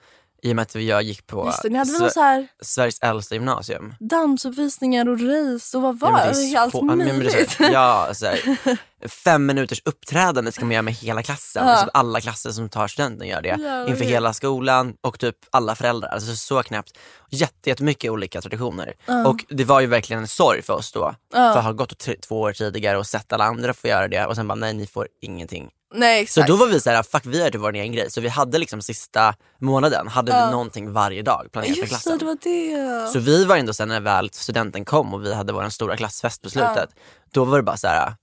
[0.43, 2.99] I och med att jag gick på Just det, ni hade Sve- så här Sveriges
[3.01, 3.93] äldsta gymnasium.
[3.99, 6.55] dansuppvisningar och race och vad var Ja, det?
[6.57, 7.51] Allt ja, är möjligt.
[7.51, 8.57] så- Ja, så här,
[9.07, 11.65] fem minuters uppträdande ska man göra med hela klassen.
[11.67, 11.71] Ja.
[11.73, 13.47] Alltså, alla klasser som tar studenten gör det.
[13.49, 13.89] Jävlar.
[13.89, 16.09] Inför hela skolan och typ alla föräldrar.
[16.09, 16.91] Alltså så knappt.
[17.29, 18.93] Jätte, jättemycket olika traditioner.
[19.27, 21.15] Och det var ju verkligen en sorg för oss då.
[21.33, 24.35] För att ha gått två år tidigare och sett alla andra få göra det och
[24.35, 25.69] sen bara nej ni får ingenting.
[25.93, 26.47] Nej Så exakt.
[26.47, 28.11] då var vi såhär, fuck vi gör det vår egen grej.
[28.11, 32.17] Så vi hade liksom sista månaden, hade vi någonting varje dag planerat för Just klassen.
[32.17, 33.07] det, var det.
[33.07, 36.41] Så vi var ändå sen när väl studenten kom och vi hade vår stora klassfest
[36.41, 36.89] på slutet,
[37.31, 38.13] då var det bara så här.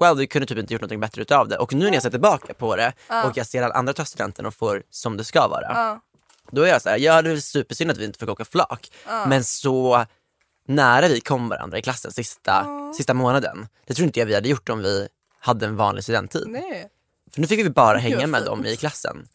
[0.00, 1.58] Well, vi kunde typ inte gjort något bättre utav det.
[1.58, 2.92] Och nu när jag ser tillbaka på det
[3.24, 6.00] och jag ser alla andra ta studenten och får som det ska vara.
[6.50, 8.90] Då är jag så här, ja det är supersynd att vi inte fick åka flak.
[9.26, 10.04] Men så
[10.68, 13.68] nära vi kom varandra i klassen sista, sista månaden.
[13.86, 15.08] Det tror inte jag vi hade gjort om vi
[15.42, 16.44] hade en vanlig studenttid.
[16.46, 16.88] Nej.
[17.34, 19.28] För nu fick vi bara hänga med dem i klassen.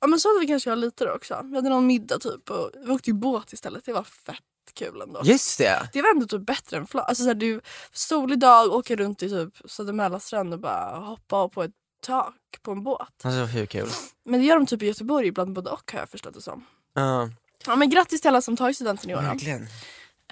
[0.00, 1.40] Ja men så hade vi kanske jag lite då också.
[1.44, 3.84] Vi hade någon middag typ och vi åkte ju båt istället.
[3.84, 4.36] Det var fett
[4.74, 5.20] kul ändå.
[5.24, 5.90] Just det!
[5.92, 7.08] Det var ändå typ bättre än flak.
[7.08, 7.60] Alltså såhär, du,
[7.92, 11.70] solig dag, åker runt i typ Söder Mälarstrand och bara hoppa på ett
[12.06, 13.08] tak på en båt.
[13.22, 13.88] Alltså hur kul.
[14.24, 16.66] Men det gör de typ i Göteborg ibland både och har jag förstått det som.
[16.94, 17.28] Ja,
[17.66, 19.66] Ja men grattis till alla som tar studenten i år verkligen.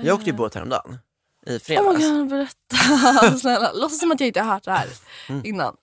[0.01, 0.99] Jag åkte ju båt häromdagen.
[1.49, 1.99] I Oh fredags.
[1.99, 3.39] my god, berätta.
[3.41, 4.87] Snälla, låtsas som att jag inte har hört det här
[5.29, 5.43] Mm.
[5.47, 5.75] innan.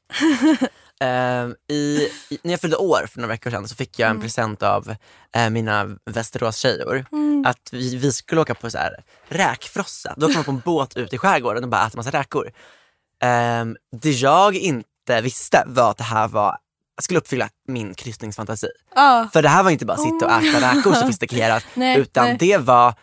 [1.00, 4.22] Ehm, i, i, när jag fyllde år för några veckor sedan så fick jag en
[4.22, 4.96] present av
[5.36, 7.06] eh, mina Västerås-tjejor.
[7.46, 10.14] Att vi, vi skulle åka på så här räkfrossa.
[10.18, 12.52] Då kom man på en båt ut i skärgården och bara äta massa räkor.
[13.62, 16.58] Um, det jag inte visste var att det här var
[17.02, 18.68] skulle uppfylla min kryssningsfantasi.
[18.96, 19.30] Ja.
[19.34, 22.38] För det här var inte bara sitta och äta räkor sofistikerat Nej, utan nej.
[22.40, 22.94] det var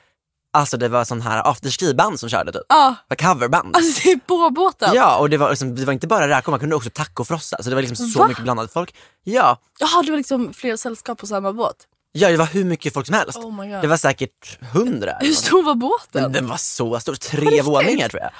[0.54, 2.62] Alltså det var sån här afterski-band som körde typ.
[2.68, 2.94] Ja.
[3.08, 3.76] Var coverband.
[3.76, 4.94] Alltså det är på båten.
[4.94, 7.62] Ja och det var, liksom, det var inte bara räkor, man kunde också tacofrossa.
[7.62, 8.28] Så det var liksom så Va?
[8.28, 8.94] mycket blandat folk.
[9.24, 11.76] Ja, Jaha, det var liksom flera sällskap på samma båt.
[12.12, 13.38] Ja, det var hur mycket folk som helst.
[13.38, 15.16] Oh det var säkert hundra.
[15.20, 16.32] Hur stor var båten?
[16.32, 18.30] Den var så stor, tre våningar tror jag.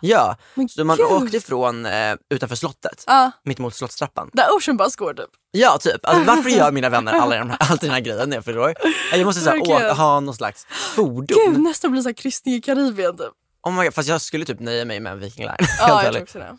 [0.00, 1.06] Ja, Men så man gud.
[1.06, 4.30] åkte från eh, utanför slottet, Ja, mitt mot slottstrappan.
[4.32, 5.30] där Ocean Bus går typ.
[5.50, 8.36] Ja typ, alltså, varför gör mina vänner alla de här, alltid den här grejen när
[8.36, 8.74] jag fyller år?
[9.12, 9.90] Jag måste så här, Verkligen.
[9.90, 11.26] å, ha någon slags fordon.
[11.26, 13.26] Gud, nästa blir så här kryssning i Karibien typ.
[13.62, 15.56] Oh my God, fast jag skulle typ nöja mig med en Viking Line.
[15.80, 16.56] Ja, jag tror också det.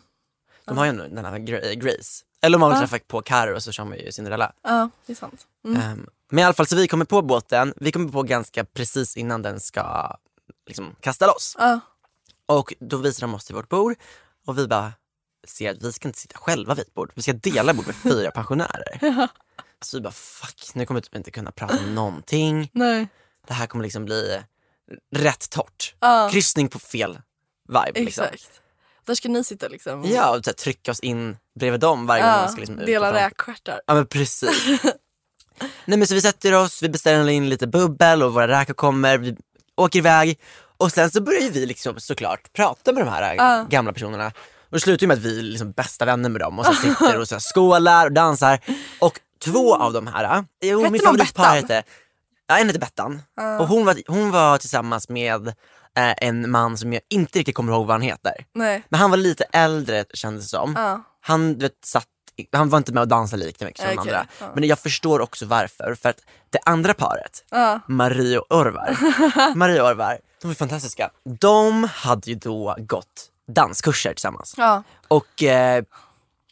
[0.66, 2.24] De har ju den här Gra- Grace.
[2.42, 2.86] Eller om man vill Ja.
[2.86, 4.52] träffa på Carro så kör man ju Cinderella.
[4.62, 5.46] Ja, det är sant.
[5.68, 5.82] Mm.
[5.82, 9.16] Ehm, men i alla fall, så vi kommer på båten, vi kommer på ganska precis
[9.16, 10.16] innan den ska
[10.66, 11.56] liksom, kasta loss.
[11.58, 11.80] Ja.
[12.46, 13.94] Och då visar de oss till vårt bord
[14.46, 14.92] och vi bara,
[15.46, 17.96] ser att vi ska inte sitta själva vid ett bord, vi ska dela bord med
[18.02, 19.28] fyra pensionärer.
[19.82, 22.70] Så vi bara fuck, nu kommer vi typ inte kunna prata om någonting.
[22.72, 23.08] Nej.
[23.46, 24.42] Det här kommer liksom bli
[25.16, 25.94] rätt torrt.
[26.00, 26.28] Ja.
[26.32, 27.18] Kryssning på fel
[27.68, 28.00] vibe.
[28.04, 28.24] Liksom.
[28.24, 28.62] Exakt.
[29.06, 30.04] Där ska ni sitta liksom.
[30.04, 32.78] Ja, och så här, trycka oss in bredvid dem varje gång Ja, man ska liksom
[32.78, 33.80] ut dela räkstjärtar.
[33.86, 34.82] Ja men precis.
[35.84, 39.18] Nej men så vi sätter oss, vi beställer in lite bubbel och våra räkor kommer,
[39.18, 39.36] vi
[39.76, 40.38] åker iväg
[40.76, 43.66] och sen så börjar vi liksom såklart prata med de här Ja.
[43.70, 44.26] gamla personerna.
[44.70, 46.72] Och det slutar ju med att vi är liksom bästa vänner med dem och så
[46.82, 48.58] sitter och så skålar och dansar.
[49.00, 51.82] Och två av de här, jo, Hette min favoritpar hette,
[52.48, 53.22] ja en hette Bettan.
[53.60, 55.48] Och hon var, hon var tillsammans med
[55.98, 58.32] eh, en man som jag inte riktigt kommer ihåg vad han heter.
[58.54, 58.82] Nej.
[58.88, 60.74] Men han var lite äldre kändes det som.
[60.76, 61.02] Ja.
[61.20, 62.06] Han, du vet, satt,
[62.52, 64.26] han var inte med och dansade lika mycket som de Okej, andra.
[64.40, 64.46] ja.
[64.54, 65.94] Men jag förstår också varför.
[66.02, 66.20] För att
[66.50, 67.80] det andra paret, Ja.
[67.88, 68.96] Marie och Orvar,
[69.54, 71.10] Marie och Orvar, de är fantastiska.
[71.40, 74.54] De hade ju då gått danskurser tillsammans.
[74.56, 74.82] Ja.
[75.08, 75.84] Och eh,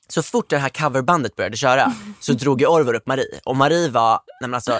[0.09, 3.41] så fort det här coverbandet började köra så drog ju Orvar upp Marie.
[3.45, 4.79] Och Marie var, nej men alltså,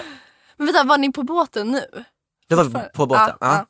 [0.57, 2.03] Men vänta, var ni på båten nu?
[2.49, 3.35] det var på båten.
[3.39, 3.65] Ja,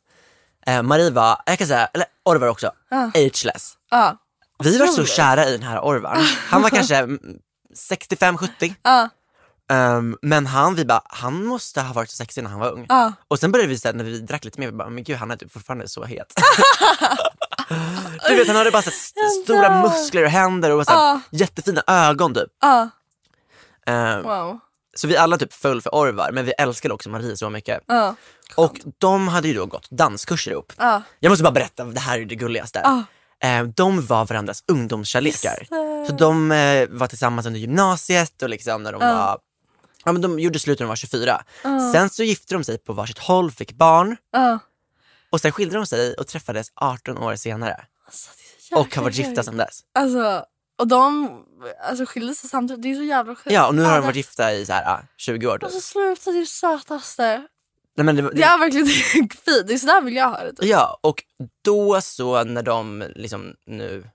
[0.67, 2.71] Eh, Marie var, jag kan säga, eller Orvar också,
[3.13, 3.73] ageless.
[3.89, 4.17] Ja.
[4.63, 6.17] Vi var så kära i den här Orvar.
[6.49, 7.19] Han var kanske mm,
[7.91, 8.73] 65-70.
[8.83, 9.09] Ja.
[9.71, 12.85] Um, men han, vi bara, han måste ha varit så sexig när han var ung.
[12.89, 13.13] Ja.
[13.27, 15.31] Och sen började vi säga när vi drack lite mer, vi bara, men gud han
[15.31, 16.33] är typ fortfarande så het.
[18.29, 21.19] du vet han hade bara så st- stora muskler och händer och så Ja.
[21.31, 22.49] jättefina ögon typ.
[22.61, 22.89] Ja.
[23.85, 24.59] Ehm, Wow.
[24.95, 27.81] Så vi alla typ föll för Orvar, men vi älskade också Marie så mycket.
[28.55, 30.73] Och de hade ju då gått danskurser ihop.
[30.77, 31.01] Ja.
[31.19, 32.79] Jag måste bara berätta, det här är det gulligaste.
[33.43, 35.67] Eh, de var varandras ungdomskärlekar.
[36.07, 39.39] Så de eh, var tillsammans under gymnasiet och liksom när de var
[40.05, 41.43] Ja men de gjorde slut när de var 24.
[41.93, 44.59] Sen så gifte de sig på varsitt håll, fick barn Ja.
[45.29, 47.85] och sen skilde de sig och träffades 18 år senare.
[48.05, 48.29] Alltså,
[48.75, 49.79] Och har varit gifta sedan dess.
[49.99, 50.45] Alltså,
[50.79, 51.29] och de
[51.89, 52.83] alltså, skilde sig samtidigt.
[52.83, 53.51] Det är så jävla sjukt.
[53.51, 55.63] Ja och nu har de det- varit gifta i så här, ah, 20 år typ.
[55.63, 57.47] Alltså sluta, det är det sötaste.
[57.97, 59.45] Nej, men det, Det det, är verkligen fint.
[59.45, 60.53] Det är sådär vill jag ha det.
[60.53, 60.65] Typ.
[60.65, 61.23] Ja och
[61.61, 64.09] då så när de liksom nu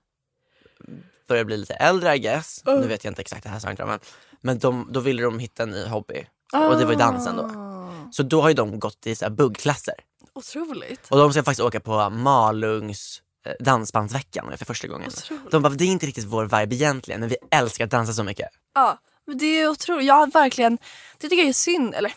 [1.27, 3.99] börjar bli lite äldre I guess, nu vet jag inte exakt det här inte men,
[4.41, 6.27] men de, då ville de hitta en ny hobby.
[6.53, 7.43] Och det var ju dansen då.
[7.43, 9.95] Ah, Så då har ju de gått i så här buggklasser.
[10.33, 11.07] Otroligt.
[11.09, 15.07] Och de ska faktiskt åka på Malungs eh, dansbandsveckan för första gången.
[15.07, 15.51] Otroligt.
[15.51, 18.23] De bara, det är inte riktigt vår vibe egentligen men vi älskar att dansa så
[18.23, 18.49] mycket.
[18.75, 20.05] Ja, men det är otroligt.
[20.05, 20.77] Jag har verkligen,
[21.17, 21.95] det tycker jag är synd.
[21.95, 22.13] Eller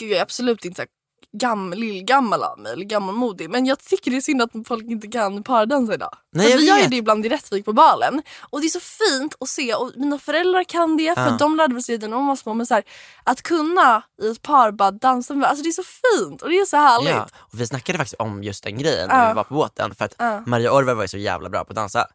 [0.00, 0.88] gud jag är absolut inte så här
[1.36, 3.50] gam, lillgammal av mig eller gammalmodig.
[3.50, 6.16] Men jag tycker det är synd att folk inte kan pardansa idag.
[6.32, 8.22] Nej, För vi gör ju det ibland i Rättvik på balen.
[8.40, 11.36] Och det är så fint att se och mina föräldrar kan det för Ja.
[11.38, 12.54] de lärde sig det när de var små.
[12.54, 12.84] Men så här,
[13.24, 16.54] att kunna i ett par bara dansa med, alltså det är så fint och det
[16.58, 17.10] är så härligt.
[17.10, 19.16] Ja, och vi snackade faktiskt om just den grejen Ja.
[19.16, 20.46] när vi var på båten för att.
[20.46, 22.06] Maria Orvar var ju så jävla bra på att dansa.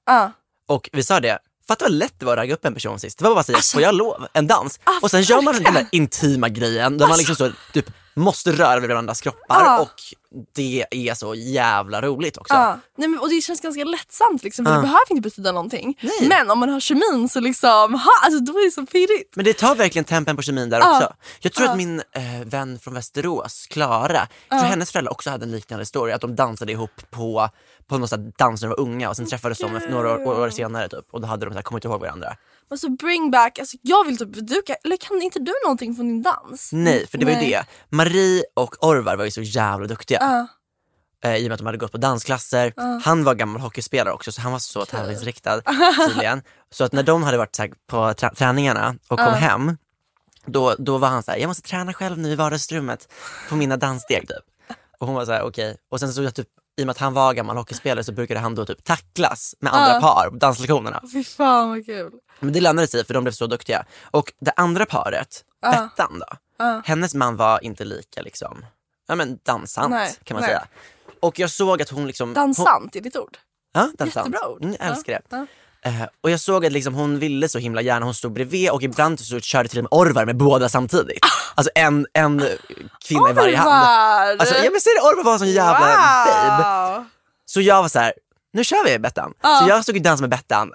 [0.67, 1.39] Och vi sa det,
[1.69, 3.17] fatta vad lätt det var att ragga upp en person sist.
[3.17, 4.27] Det var bara att säga, får jag lov?
[4.33, 4.79] En dans.
[4.83, 8.51] Ah, och sen gör man den där intima grejen där man liksom så typ måste
[8.51, 9.79] röra vid varandras kroppar Ja.
[9.79, 10.01] och
[10.55, 12.53] det är så jävla roligt också.
[12.53, 12.79] Ja.
[12.97, 15.97] Nej, men, och det känns ganska lättsamt liksom, för det behöver inte betyda någonting.
[16.01, 16.27] Nej.
[16.29, 19.35] Men om man har kemin så liksom, ha, alltså, då är det så pirrigt.
[19.35, 21.13] Men det tar verkligen tempen på kemin där också.
[21.39, 25.45] Jag tror att min eh, vän från Västerås, Klara, jag tror hennes föräldrar också hade
[25.45, 26.11] en liknande story.
[26.11, 27.49] Att de dansade ihop på,
[27.89, 30.39] på någon sån dans när de var unga och sen träffades de efter några år,
[30.39, 31.05] år senare typ.
[31.11, 32.35] Och då hade de så här, kommit ihåg varandra.
[32.69, 36.07] Men så bring back, alltså, jag vill typ duka, eller kan inte du någonting från
[36.07, 36.69] din dans?
[36.73, 37.49] Nej, för det var ju Nej.
[37.49, 37.65] det.
[37.95, 40.17] Marie och Orvar var ju så jävla duktiga.
[40.21, 40.47] Ja.
[41.29, 42.73] Eh, I och med att de hade gått på dansklasser.
[43.03, 45.61] Han var gammal hockeyspelare också så han var så tävlingsriktad
[46.07, 46.41] tydligen.
[46.71, 49.77] Så att när de hade varit här, på trä- träningarna och kom hem,
[50.45, 53.13] då, då var han så här, jag måste träna själv nu i vardagsrummet
[53.49, 54.77] på mina danssteg typ.
[54.99, 55.77] Och hon var så här, okej.
[55.89, 56.47] Och sen så typ,
[56.79, 59.73] i och med att han var gammal hockeyspelare så brukade han då typ tacklas med
[59.73, 60.01] andra Ja.
[60.01, 61.01] par på danslektionerna.
[61.13, 62.11] Fy fan vad kul.
[62.39, 63.85] Men det lönade sig för de blev så duktiga.
[64.11, 65.71] Och det andra paret, Ja.
[65.71, 66.25] Bettan då,
[66.57, 66.81] Ja.
[66.85, 68.65] hennes man var inte lika liksom,
[69.07, 70.47] ja men dansant Nej, kan man nej.
[70.49, 70.67] säga.
[71.19, 72.27] Och jag såg att hon liksom...
[72.29, 73.37] Hon, Dansant är ditt ord.
[73.73, 74.27] ja, dansant.
[74.27, 74.63] Jättebra ord.
[74.63, 75.47] Mm, jag älskar det.
[75.83, 75.89] Ja.
[75.89, 78.83] Eh, och jag såg att liksom hon ville så himla gärna, hon stod bredvid och
[78.83, 81.19] ibland så körde till och med Orvar med båda samtidigt.
[81.55, 82.43] Alltså en, en
[83.07, 83.69] kvinna i varje hand.
[83.69, 84.37] Orvar!
[84.39, 86.63] Alltså, jag vill säga det, Orvar var en sån jävla babe.
[86.97, 87.05] wow.
[87.45, 88.13] Så jag var så här:
[88.53, 89.33] nu kör vi Bettan.
[89.41, 89.59] Ja.
[89.63, 90.71] Så jag stod och dansade med Bettan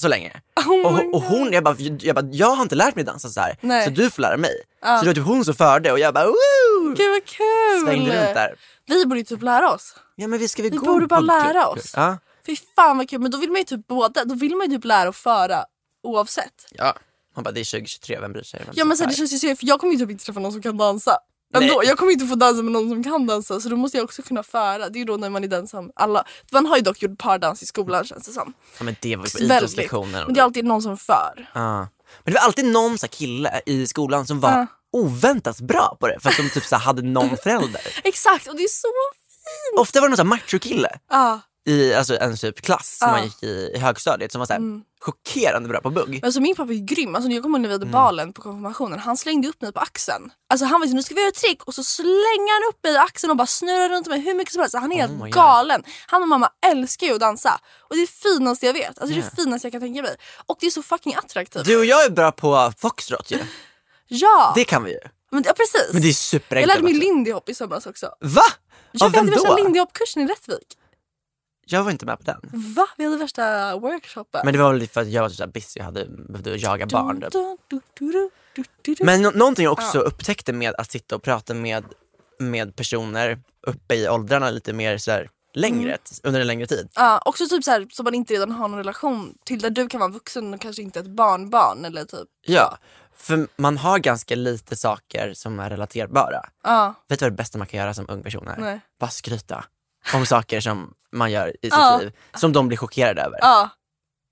[0.00, 0.32] så länge.
[0.66, 3.40] Oh och, och hon, jag bara, jag bara, jag har inte lärt mig dansa så
[3.40, 3.56] här.
[3.60, 3.84] Nej.
[3.84, 4.54] så du får lära mig.
[4.82, 4.98] Ja.
[4.98, 6.94] Så det var typ hon som förde och jag bara woo!
[6.96, 7.86] Gud vad kul!
[7.86, 8.54] Svängde runt där.
[8.86, 9.94] Vi borde typ lära oss.
[10.16, 11.92] Ja men vi ska vi, Vi gå borde bara lära oss.
[11.96, 12.18] Ja.
[12.46, 14.76] Fy fan vad kul, men då vill man ju typ båda, då vill man ju
[14.76, 15.64] typ lära och föra
[16.02, 16.66] oavsett.
[16.70, 16.96] ja.
[17.36, 18.62] Man bara, det är 2023, vem bryr sig?
[18.66, 20.40] Vem Ja men här, det känns ju så, för jag kommer ju typ inte träffa
[20.40, 21.16] någon som kan dansa.
[21.54, 24.04] Ändå, jag kommer inte få dansa med någon som kan dansa så då måste jag
[24.04, 24.88] också kunna föra.
[24.88, 26.24] Det är ju då när man är den som alla...
[26.52, 28.52] Man har ju dock gjort pardans i skolan känns det som.
[28.78, 30.24] Ja, men det var ju på idrottslektioner.
[30.24, 31.50] Men det är alltid någon som för.
[31.54, 31.78] Ja.
[31.78, 31.88] Men
[32.24, 34.66] det var alltid någon så kille i skolan som var Ja.
[34.92, 37.82] oväntat bra på det för att de typ så hade någon förälder.
[38.04, 38.88] Exakt och det är så
[39.22, 39.80] fint.
[39.80, 41.40] Ofta var det någon machokille Ja.
[41.66, 43.12] I alltså, en typ klass som Ja.
[43.14, 44.62] man gick i, i högstadiet som var så här,
[45.00, 46.20] chockerande bra på bugg.
[46.24, 47.14] Alltså min pappa är grym.
[47.14, 47.80] Alltså, jag kommer ihåg när vi Mm.
[47.88, 48.98] hade balen på konfirmationen.
[48.98, 50.30] Han slängde upp mig på axeln.
[50.48, 52.84] Alltså han var så nu ska vi göra ett trick och så slänger han upp
[52.84, 54.74] mig i axeln och bara snurrar runt mig hur mycket som helst.
[54.76, 55.82] Han är Oh helt galen.
[56.06, 57.60] Han och mamma älskar ju att dansa.
[57.80, 58.86] Och det är det finaste jag vet.
[58.88, 59.30] Alltså det är Yeah.
[59.36, 60.16] det finaste jag kan tänka mig.
[60.46, 61.64] Och det är så fucking attraktivt.
[61.64, 63.38] Du och jag är bra på foxtrot ju.
[64.08, 64.52] Ja!
[64.56, 64.98] Det kan vi ju.
[65.30, 65.92] Men, ja precis.
[65.92, 66.68] Men det är jag superenkelt.
[66.74, 68.06] lärde mig lindy hop i somras också.
[68.20, 68.42] Va?
[68.92, 69.56] Jag Av vem hade värsta då?
[69.56, 70.76] lindy hop-kursen i Rättvik.
[71.66, 72.40] Jag var inte med på den.
[72.76, 72.86] Va?
[72.96, 74.40] Vi hade värsta workshopen.
[74.44, 77.24] Men det var väl för att jag var så busy och hade behövde jaga barn.
[78.82, 79.00] typ.
[79.00, 81.84] Men nå- någonting jag också upptäckte med att sitta och prata med,
[82.38, 85.98] med personer uppe i åldrarna lite mer så här, längre, Mm.
[86.22, 86.88] under en längre tid.
[86.94, 89.88] Ja, också typ så här, som man inte redan har någon relation till där du
[89.88, 92.28] kan vara vuxen och kanske inte ett barnbarn eller typ.
[92.46, 92.78] Ja,
[93.16, 96.40] för man har ganska lite saker som är relaterbara.
[96.64, 96.94] Ja.
[97.08, 98.56] Vet du vad det bästa man kan göra som ung person är?
[98.56, 98.80] Nej.
[99.00, 99.64] Bara skryta
[100.14, 101.98] om saker som man gör i sitt Ja.
[102.00, 103.38] liv, som de blir chockerade över.
[103.40, 103.68] Ja.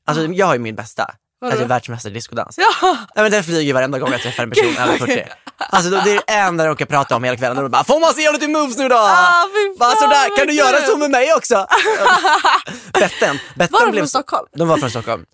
[0.07, 1.07] Alltså jag har ju min bästa,
[1.41, 1.57] Vadå?
[1.57, 2.59] är världsmästare i discodans.
[2.59, 2.67] Ja.
[3.15, 5.25] Nej, men den flyger ju varenda gång jag träffar en person över 40.
[5.71, 7.57] Alltså det är det enda jag kan prata om hela kvällen.
[7.57, 8.97] Och de bara, får man se lite moves nu då?
[8.97, 9.45] Ah,
[9.79, 11.67] bara sådär, kan du göra kul." så med mig också?
[12.93, 14.47] Betten, Betten Var de blev från så- Stockholm?
[14.57, 15.25] De var från Stockholm.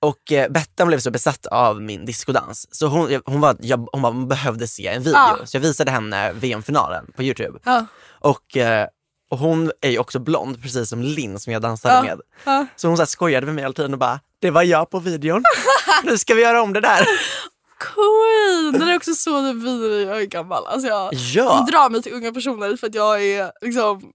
[0.00, 4.02] Och eh, Bettan blev så besatt av min discodans så hon, hon, var, jag, hon,
[4.02, 5.18] bara, hon behövde se en video.
[5.18, 5.36] Ah.
[5.44, 7.58] Så jag visade henne VM-finalen på Youtube.
[7.64, 7.86] Ja.
[8.20, 8.86] Och, eh,
[9.28, 12.02] och hon är ju också blond precis som Linn som jag dansade Ja.
[12.02, 12.20] med.
[12.44, 12.66] Ja.
[12.76, 14.98] Så hon så här skojade med mig hela tiden och bara, det var jag på
[15.00, 15.42] videon.
[16.04, 17.06] nu ska vi göra om det där.
[17.78, 18.72] Queen!
[18.72, 20.66] Den är också så blir när jag är gammal.
[20.66, 21.18] Alltså jag, Ja.
[21.44, 24.12] jag drar mig till unga personer för att jag är liksom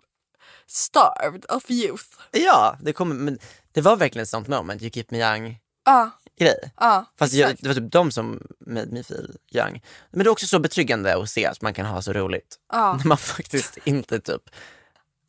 [0.68, 2.04] starved of youth.
[2.32, 3.40] Ja, det, kommer, men
[3.72, 6.72] det var verkligen ett sånt moment, you keep me young Ja, grej.
[6.80, 7.06] ja.
[7.20, 9.82] Fast jag, det var typ de som made me feel young.
[10.12, 12.56] Men det är också så betryggande att se att man kan ha så roligt.
[12.74, 12.94] Ja.
[12.98, 14.42] När man faktiskt inte typ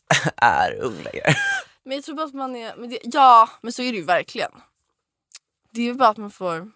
[0.37, 1.37] är ung längre.
[1.85, 2.77] Men jag tror bara att man är...
[2.77, 4.51] Men det, ja, men så är det ju verkligen.
[5.71, 6.71] Det är ju bara att man får...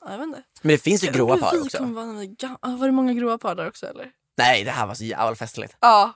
[0.00, 0.42] Ja, jag vet inte.
[0.62, 1.84] Men det finns ju gråa par också.
[1.84, 4.10] vara Var det många gråa par där också eller?
[4.36, 5.76] Nej, det här var så jävla festligt.
[5.80, 6.12] Ja,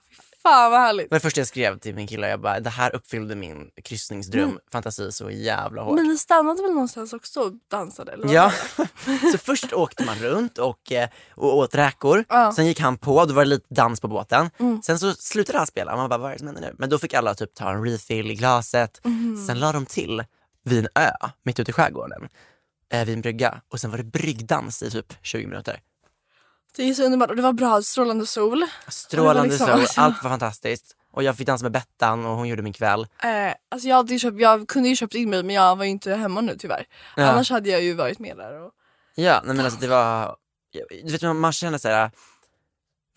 [0.49, 1.11] fan vad härligt.
[1.11, 4.59] Det första jag skrev till min kille, jag bara, det här uppfyllde min kryssningsdröm, Mm.
[4.73, 5.95] fantasi så jävla hårt.
[5.95, 8.13] Men ni stannade väl någonstans också och dansade?
[8.13, 8.53] Eller Ja,
[9.33, 12.41] så först åkte man runt och, eh, och åt räkor, Ja.
[12.43, 12.53] Mm.
[12.53, 14.51] sen gick han på, då var det lite dans på båten.
[14.85, 16.75] Sen så slutade han spela, man bara vad är det som händer nu?
[16.79, 19.45] Men då fick alla typ ta en refill i glaset, Mhm.
[19.47, 20.25] sen la de till
[20.65, 21.11] vid en ö
[21.43, 22.29] mitt ute i skärgården,
[22.93, 25.81] eh, vid en brygga och sen var det bryggdans i typ 20 minuter.
[26.77, 28.65] Det är så underbart och det var bra, strålande sol.
[28.89, 30.95] Strålande liksom- sol, alltså- allt var fantastiskt.
[31.13, 33.07] Och jag fick dansa med Bettan och hon gjorde min kväll.
[33.23, 35.91] Eh, alltså jag, hade köpt, jag kunde ju köpt in mig men jag var ju
[35.91, 36.87] inte hemma nu tyvärr.
[37.17, 37.25] Ja.
[37.25, 38.61] Annars hade jag ju varit med där.
[38.61, 38.73] Och...
[39.15, 40.37] Ja, nej men alltså det var,
[41.05, 42.11] du vet man känner såhär,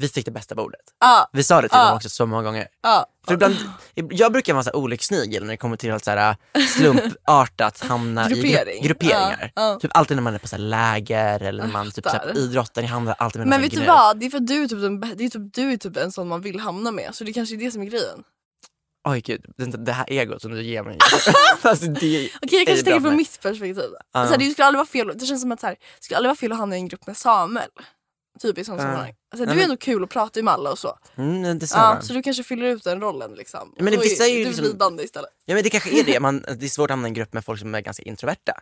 [0.02, 0.80] vi fick det bästa bordet.
[1.00, 1.86] Ah, Vi sa det till Ja.
[1.88, 2.68] dem också så många gånger.
[2.84, 3.06] ah.
[3.28, 3.56] För ibland,
[3.96, 6.36] jag brukar vara så olyckssnigel när det kommer till att så här,
[6.68, 8.84] slumpartat hamna i Gruppering.
[8.84, 9.78] gru- grupperingar.
[9.80, 12.38] Typ alltid när man är på så här läger eller när man typ så här,
[12.38, 14.20] idrotten, jag hamnar alltid med Men vet du vad?
[14.20, 16.12] Det är för att du är, typ den, det är typ, du är typ en
[16.12, 17.10] sån man vill hamna med.
[17.16, 18.24] Så det kanske är det som är grejen.
[19.08, 20.98] Oj gud, det, det här egot som du ger mig.
[21.62, 23.84] alltså, Okej jag kanske tänker från mitt perspektiv.
[24.14, 24.26] Ja.
[24.26, 26.18] Så här, det skulle aldrig vara fel, det känns som att så här, det skulle
[26.18, 27.70] aldrig vara fel att hamna i en grupp med Samuel.
[28.39, 28.84] Typ i sånt Ja.
[28.84, 29.13] sammanhang.
[29.32, 30.98] Alltså, du är ändå kul och pratar med alla och så.
[31.17, 33.74] Mm, det Ja, så du kanske fyller ut den rollen liksom.
[33.78, 35.30] Men det- vissa är ju du liksom- lidande istället.
[35.46, 37.34] Ja men det kanske är det, man, det är svårt att hamna i en grupp
[37.34, 38.54] med folk som är ganska introverta.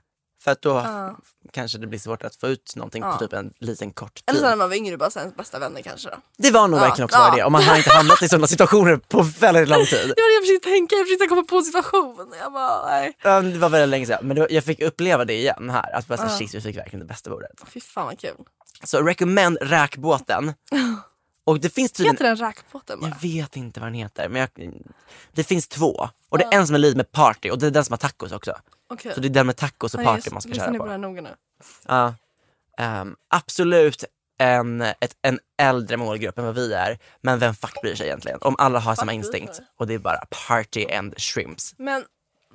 [0.43, 1.17] För att då Ja.
[1.53, 3.11] kanske det blir svårt att få ut någonting Ja.
[3.11, 4.41] på typ en liten kort Eller tid.
[4.43, 6.15] så när man var yngre bara sen bästa vänner kanske då.
[6.37, 7.35] Det var nog Ja, verkligen också ja.
[7.35, 9.99] det och man har inte hamnat i sådana situationer på väldigt lång tid.
[9.99, 12.33] Det var det jag försökte tänka, jag försökte komma på en situation.
[12.39, 13.17] Jag bara nej.
[13.23, 15.95] Ja, det var väldigt länge sedan, men var, jag fick uppleva det igen här.
[15.95, 16.29] Att bara Ja.
[16.37, 17.51] shit, vi fick verkligen det bästa bordet.
[17.73, 18.35] Fy fan vad kul.
[18.83, 20.53] Så recommend räkbåten.
[21.43, 23.09] Och det finns tydligen, Heter den räkbåten bara?
[23.09, 24.49] jag vet inte vad den heter, men jag,
[25.31, 26.09] det finns två.
[26.29, 27.97] Och det är en som är lite med party och det är den som har
[27.97, 28.57] tacos också.
[28.89, 29.13] Okej.
[29.13, 30.87] Så det är den med tacos och Ja, party just- man ska lyssna köra på
[30.89, 31.29] här noga nu.
[31.87, 32.15] Ja.
[32.77, 34.03] Ehm, absolut
[34.37, 38.37] en, ett, en äldre målgrupp än vad vi är, men vem fuck bryr sig egentligen?
[38.41, 39.39] Om alla har samma bryr sig.
[39.39, 41.73] instinkt och det är bara party and shrimps.
[41.77, 42.03] Men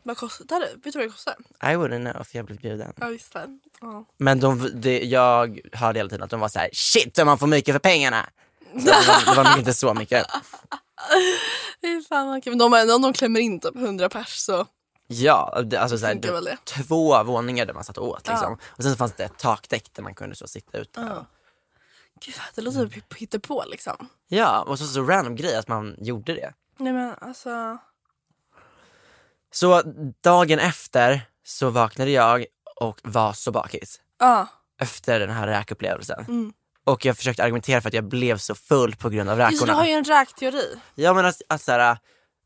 [0.05, 0.71] vad kostar det?
[0.75, 1.35] Vet du vad det kostar?
[1.63, 2.93] I wouldn't know if jag blev bjuden.
[3.01, 3.59] Ja just det.
[3.81, 4.05] Ja.
[4.17, 7.39] Men de, det, jag hörde hela tiden att de var så här: shit vad man
[7.39, 8.27] får mycket för pengarna.
[8.73, 10.27] Det, var, det var nog inte så mycket.
[12.09, 12.57] Fan vad kul.
[12.57, 14.67] Men de, om de klämmer in typ 100 pers så
[15.07, 16.59] Ja, det, alltså så här, funkar väl det.
[16.65, 18.57] två våningar där man satt åt liksom.
[18.61, 18.67] Ja.
[18.77, 21.01] Och sen så fanns det ett takdäck där man kunde så sitta ute.
[21.01, 21.27] Ja.
[22.25, 24.09] Gud, det låter typ hittepå liksom.
[24.29, 26.53] Ja, och så, så random grej att man gjorde det.
[26.79, 27.79] Nej men alltså.
[29.55, 29.83] Så
[30.25, 32.45] dagen efter så vaknade jag
[32.81, 34.01] och var så bakis.
[34.19, 34.49] Ja.
[34.81, 36.25] Efter den här räkupplevelsen.
[36.29, 36.53] Mm.
[36.85, 39.57] Och jag försökte argumentera för att jag blev så full på grund av Just det,
[39.57, 39.75] du räkorna.
[39.79, 40.77] har ju en räkteori.
[40.95, 41.99] Ja men att, att så här,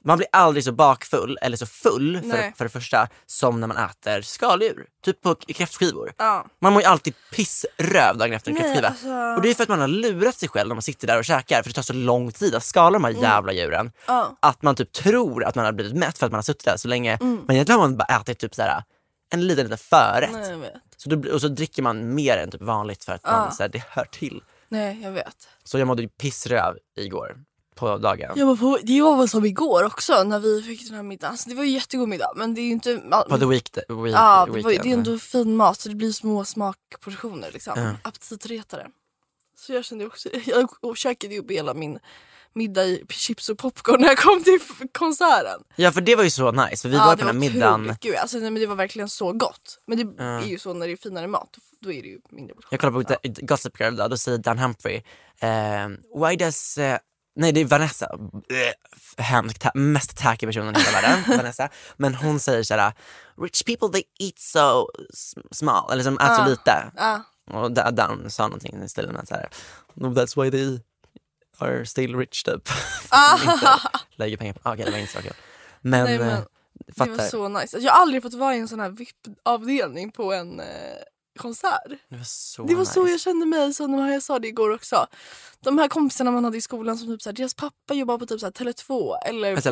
[0.04, 2.54] man blir aldrig så bakfull eller så full för, Nej.
[2.56, 4.86] för det första som när man äter skaldjur.
[5.04, 6.12] Typ på kräftskivor.
[6.18, 6.46] Ja.
[6.60, 8.88] Man mår ju alltid pissröv dagen efter en Nej, kräftskiva.
[8.88, 11.18] alltså- Och det är för att man har lurat sig själv när man sitter där
[11.18, 13.80] och käkar för det tar så lång tid att skala de här jävla djuren.
[13.80, 13.92] Mm.
[14.06, 14.36] Ja.
[14.40, 16.76] Att man typ tror att man har blivit mätt för att man har suttit där
[16.76, 17.18] så länge.
[17.20, 18.82] Men egentligen har man bara ätit typ så här,
[19.30, 20.30] en liten, liten förrätt.
[20.32, 20.72] Nej jag vet.
[20.96, 23.68] Så då, och så dricker man mer än typ vanligt för att man, så här,
[23.70, 24.42] det hör till.
[24.68, 25.48] Nej jag vet.
[25.64, 27.36] Så jag mådde ju pissröv igår
[27.78, 28.32] på dagen.
[28.36, 31.30] Jag var på, det var väl som igår också när vi fick den här middagen.
[31.30, 32.96] Alltså, det var ju jättegod middag men det är ju inte...
[33.28, 36.12] På the week, week, Ja, det, var, det är ändå fin mat så det blir
[36.12, 37.72] små smakportioner liksom.
[37.76, 37.90] Ja.
[38.08, 38.86] Aptitretare.
[39.58, 40.28] Så jag kände också,
[40.82, 41.98] jag käkade ju upp hela min
[42.54, 44.58] middag i chips och popcorn när jag kom till
[44.92, 45.60] konserten.
[45.76, 47.96] Ja för det var ju så nice, för vi ja, var på den här middagen.
[48.00, 49.78] Gud, alltså, nej, men det var verkligen så gott.
[49.86, 50.24] Men det Ja.
[50.24, 52.68] är ju så när det är finare mat, då- är det ju mindre portioner.
[52.70, 53.46] Jag kollar på ja.
[53.46, 54.96] Gossip Girl då, då säger Dan Humphrey,
[55.40, 55.88] eh,
[56.28, 56.98] why does, eh,
[57.38, 58.18] nej det är Vanessa,
[59.18, 61.68] hemskt, mest tacky personen i hela världen, Vanessa.
[61.96, 62.92] Men hon säger såhär,
[63.42, 64.88] rich people they eat so
[65.50, 66.46] small, eller som äter så Ja.
[66.48, 66.90] lite.
[66.96, 67.22] Ja.
[67.50, 69.48] Och Da- Dan sa någonting i stilen att såhär,
[69.94, 70.80] no, that's why they
[71.58, 72.54] are still rich typ.
[73.44, 73.78] Inte
[74.16, 75.32] lägger pengar på, okej det var inte så kul.
[75.80, 76.40] Men, Nej, men eh,
[76.96, 77.60] Det var så nice.
[77.60, 80.66] Alltså, Jag har aldrig fått vara i en sån här VIP-avdelning på en eh,
[81.38, 81.82] konsert.
[82.08, 82.92] Det var så Det var nice.
[82.92, 85.06] så jag kände mig, så när jag sa det igår också.
[85.60, 88.40] De här kompisarna man hade i skolan som typ såhär, deras pappa jobbar på typ
[88.40, 89.70] såhär Tele2 eller Alltså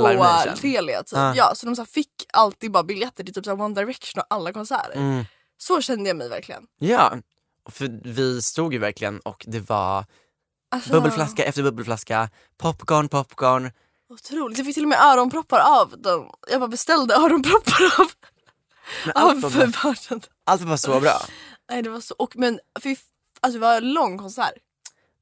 [0.52, 1.18] på Telia typ.
[1.18, 1.34] Ah.
[1.36, 4.52] Ja, så de såhär, fick alltid bara biljetter till typ såhär One Direction och alla
[4.52, 4.96] konserter.
[4.96, 5.24] Mm.
[5.58, 6.62] Så kände jag mig verkligen.
[6.78, 7.16] Ja,
[7.70, 10.04] för vi stod ju verkligen och det var
[10.70, 13.70] Alltså, bubbelflaska efter bubbelflaska, popcorn, popcorn.
[14.08, 14.58] Otroligt.
[14.58, 16.30] Jag fick till och med öronproppar av dem.
[16.50, 18.06] Jag bara beställde öronproppar av,
[19.14, 20.30] av allt, var bara, bartendern.
[20.44, 21.20] allt var bara så bra.
[21.70, 22.96] Nej det var så, och men fy,
[23.40, 24.52] alltså det var en lång konsert.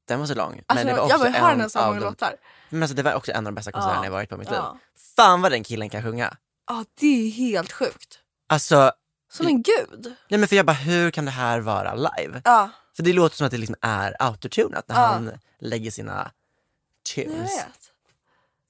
[0.08, 0.62] Den var så lång.
[0.66, 2.36] Alltså, men det var jag bara hör en så många de, låtar.
[2.68, 4.04] men alltså, det var också en av de bästa konserterna Ja.
[4.04, 4.58] jag varit på i mitt liv.
[4.58, 4.78] Ja.
[5.16, 6.36] Fan vad den killen kan sjunga.
[6.68, 8.18] Ja det är helt sjukt.
[8.46, 8.92] Alltså,
[9.32, 10.14] Som en gud.
[10.28, 12.42] nej men för jag bara hur kan det här vara live?
[12.44, 12.70] Ja.
[12.96, 15.06] För det låter som att det liksom är autotunat när Ja.
[15.06, 16.30] han lägger sina
[17.16, 17.50] Jag tunes.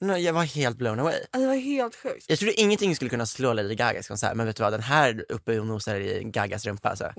[0.06, 1.14] Nej, Jag var helt blown away.
[1.14, 2.24] Alltså, det var helt sjukt.
[2.28, 5.24] Jag trodde ingenting skulle kunna slå Lady Gagas konsert men vet du vad, den här
[5.28, 7.04] uppe och nosar i Gagas rumpa alltså.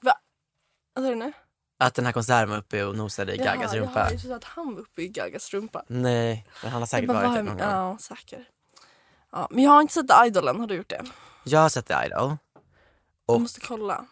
[0.00, 0.14] Va?
[0.94, 1.32] Vad sa du nu?
[1.78, 4.00] Att den här konserten var uppe och nosade i Gagas Jaha, rumpa.
[4.00, 5.84] jaha, Jag trodde att han var uppe i Gagas rumpa.
[5.86, 7.66] Nej, men han har säkert bara, varit det någon gång.
[7.68, 8.44] Ja, säker.
[9.32, 11.02] Ja, men jag har inte sett The Idol än, har du gjort det?
[11.44, 12.36] Jag har sett The Idol.
[13.26, 14.06] Och- måste kolla.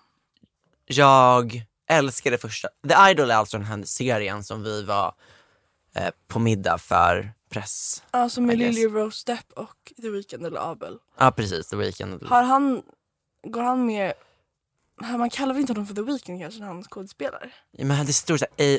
[0.87, 2.69] Jag älskar det första.
[2.89, 5.15] The Idol är alltså den här serien som vi var
[5.95, 8.03] eh, på middag för press.
[8.11, 8.75] Alltså med I guess.
[8.75, 10.99] Lily Rose Depp och The Weeknd eller Abel.
[11.19, 12.23] Ja precis, The Weeknd.
[12.27, 12.83] Har han,
[13.47, 14.13] går han med,
[15.01, 17.55] man kallar väl inte honom för The Weeknd kanske när han skådespelar?
[17.71, 18.79] Ja, Men det står A-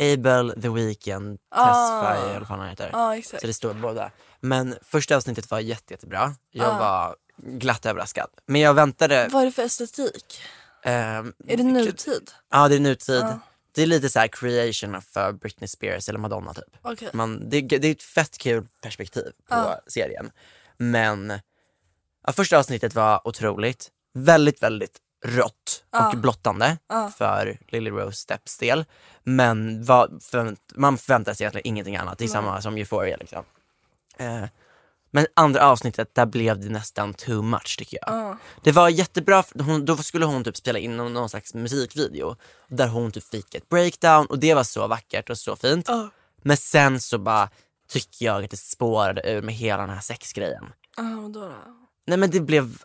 [0.00, 1.66] Abel, The Weeknd, Ah.
[1.66, 2.90] Tesfaye eller vad han heter.
[2.92, 3.40] Ja exakt.
[3.40, 4.10] Så det står båda.
[4.40, 6.34] Men första avsnittet var jätte, jättebra.
[6.50, 6.78] Jag Ah.
[6.78, 8.28] var glatt överraskad.
[8.46, 9.28] Men jag väntade.
[9.32, 10.40] Vad är det för estetik?
[10.84, 12.30] ehm, Är det nutid?
[12.50, 13.24] Ja det är nutid.
[13.74, 16.64] Det är lite så här creation för Britney Spears eller Madonna typ.
[16.82, 17.10] Okej.
[17.12, 19.80] Man, det, det är ett fett kul perspektiv på Ja.
[19.86, 20.30] serien.
[20.76, 21.32] Men
[22.26, 23.90] ja, första avsnittet var otroligt.
[24.14, 26.08] Väldigt, väldigt rått Ja.
[26.12, 27.12] och blottande Ja.
[27.18, 28.84] för Lily Rose Stepps del.
[29.22, 32.18] Men vad, förvänt, man förväntar sig egentligen ingenting annat.
[32.18, 32.32] Det är Nej.
[32.32, 33.44] samma som Euphoria liksom.
[34.16, 34.44] Eh,
[35.14, 38.14] men andra avsnittet, där blev det nästan too much tycker jag.
[38.14, 38.38] Ja.
[38.62, 42.36] Det var jättebra, hon, då skulle hon typ spela in någon, någon slags musikvideo
[42.68, 45.88] där hon typ fick ett breakdown och det var så vackert och så fint.
[45.88, 46.10] Ja.
[46.42, 47.48] Men sen så bara
[47.88, 50.64] tycker jag att det spårade ur med hela den här sexgrejen.
[50.96, 51.54] Ja, vadå då?
[52.06, 52.78] Nej men det blev,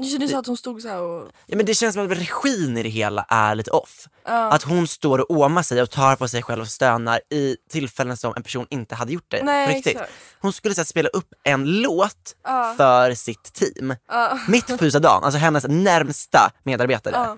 [0.00, 1.28] Det, du sa att hon stod så här och...
[1.46, 4.06] ja men det känns som att regin i det hela är lite off.
[4.24, 4.50] Ja.
[4.52, 8.16] Att hon står och åmar sig och tar på sig själv och stönar i tillfällen
[8.16, 9.92] som en person inte hade gjort det Nej, riktigt.
[9.96, 10.12] exakt.
[10.40, 12.74] Hon skulle så här, spela upp en låt Ja.
[12.76, 13.94] för sitt team.
[14.08, 14.38] Ja.
[14.48, 17.36] Mitt på ljusa dagen, alltså hennes närmsta medarbetare.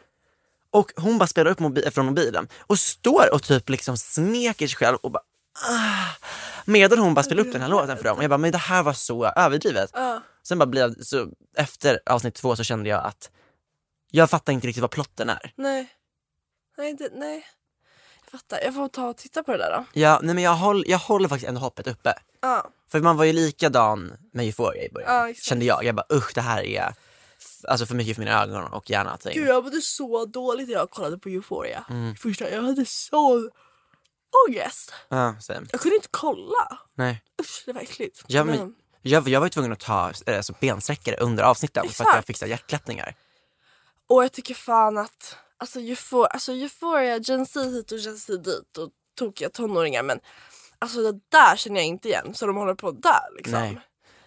[0.75, 4.77] Och hon bara spelar upp mobi- från mobilen och står och typ liksom smeker sig
[4.77, 5.22] själv och bara
[5.55, 6.09] ah,
[6.65, 8.59] Medan hon bara spelar upp den här låten för dem och jag bara men det
[8.59, 9.91] här var så överdrivet.
[9.93, 10.23] Ja.
[10.43, 13.31] Sen bara blev så efter avsnitt två så kände jag att
[14.11, 15.53] jag fattar inte riktigt vad plotten är.
[15.57, 15.88] Nej.
[16.79, 17.47] Nej, det, nej.
[18.25, 18.61] Jag fattar.
[18.65, 20.01] Jag får ta och titta på det där då.
[20.01, 22.14] Ja, nej men jag, håll, jag håller faktiskt ändå hoppet uppe.
[22.41, 22.70] Ja.
[22.91, 25.14] För man var ju likadan med Euphoria i början.
[25.14, 25.47] Ja, exakt.
[25.47, 25.85] kände jag.
[25.85, 26.95] Jag bara usch det här är
[27.68, 29.18] alltså för mycket för mina ögon och hjärna.
[29.24, 31.85] Gud jag mådde så dåligt när jag kollade på Euphoria.
[31.91, 32.16] Mm.
[32.16, 33.51] Första, jag hade så
[34.49, 34.93] ångest.
[35.09, 35.66] Ja, same.
[35.72, 36.78] Jag kunde inte kolla.
[36.95, 37.22] Nej.
[37.41, 38.24] Usch det var äckligt.
[38.26, 41.89] Jag, men, jag, jag var ju tvungen att ta eh, alltså, bensträckare under avsnitten för
[41.89, 42.26] att jag Exakt.
[42.26, 43.14] fick så hjärtklappningar.
[44.07, 48.37] Och jag tycker fan att alltså, Euphoria, alltså Euphoria, Gen Z hit och Gen Z
[48.37, 50.20] dit och tokiga tonåringar men
[50.78, 53.53] alltså det där känner jag inte igen så de håller på där liksom.
[53.53, 53.80] Nej.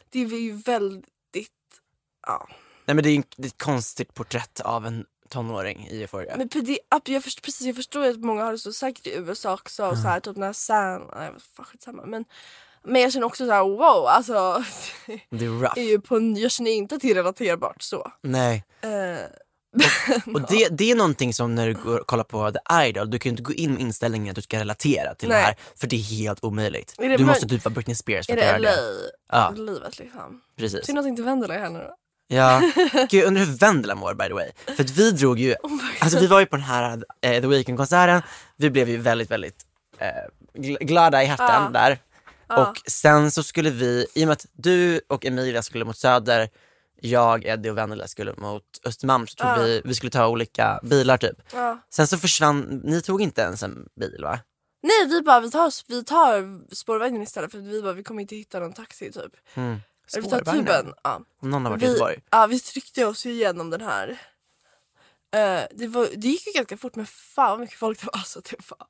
[0.10, 1.51] Det är ju väldigt,
[2.28, 2.47] ja.
[2.86, 6.38] Nej men det är ju det är ett konstigt porträtt av en tonåring i Euphoria.
[6.38, 9.53] Men det, jag, förstår, precis, jag förstår att många har det så säkert i USA
[9.53, 12.26] också och så här, typ när Sam, nej fan skitsamma men
[12.88, 14.63] men jag känner också så här: wow alltså
[15.30, 15.73] Det är rough.
[15.80, 18.11] är ju på, jag känner inte att det är relaterbart så.
[18.21, 18.63] Nej.
[18.82, 18.89] Eh,
[20.34, 23.19] Och det, det är någonting som när du går och kollar på The Idol, du
[23.19, 25.38] kan ju inte gå in med inställningen att du ska relatera till Nej.
[25.38, 26.95] det här för det är helt omöjligt.
[26.97, 28.71] Är du måste typ vara Britney Spears för är att göra det LA?
[28.71, 29.11] det.
[29.30, 29.53] Ja.
[29.55, 30.41] Livet liksom.
[30.57, 30.86] Precis.
[30.86, 31.95] Synd att inte Vendela är här nu då.
[32.28, 32.61] Ja,
[33.09, 34.51] Gud, jag undrar hur Vendela mår by the way.
[34.76, 37.47] För att vi drog ju, Oh alltså vi var ju på den här eh, The
[37.47, 38.21] Weeknd-konserten,
[38.57, 39.65] vi blev ju väldigt, väldigt
[39.99, 40.07] eh,
[40.61, 41.69] gl- glada i hatten Ja.
[41.73, 41.99] där.
[42.47, 42.67] Ja.
[42.69, 46.49] Och sen så skulle vi, i och med att du och Emilia skulle mot Söder,
[47.01, 49.55] jag, Eddie och Vendela skulle mot Östermalm så tog Ja.
[49.55, 51.38] vi, vi skulle ta olika bilar typ.
[51.93, 54.39] Sen så försvann, ni tog inte ens en bil va?
[54.84, 58.21] Nej vi bara vi tar, vi tar spårvagnen istället för att vi bara vi kommer
[58.21, 59.32] inte hitta någon taxi typ.
[59.53, 59.78] Mm.
[60.14, 60.66] Eller vi tar Spårvagnen?
[60.66, 60.93] tuben.
[61.03, 61.22] Ja.
[61.41, 62.20] Om någon har varit i Vi, Göteborg.
[62.32, 64.10] ja, vi tryckte oss ju igenom den här.
[65.36, 68.14] Eh, det, var, det gick ju ganska fort men fan vad mycket folk det var.
[68.20, 68.88] Alltså, det var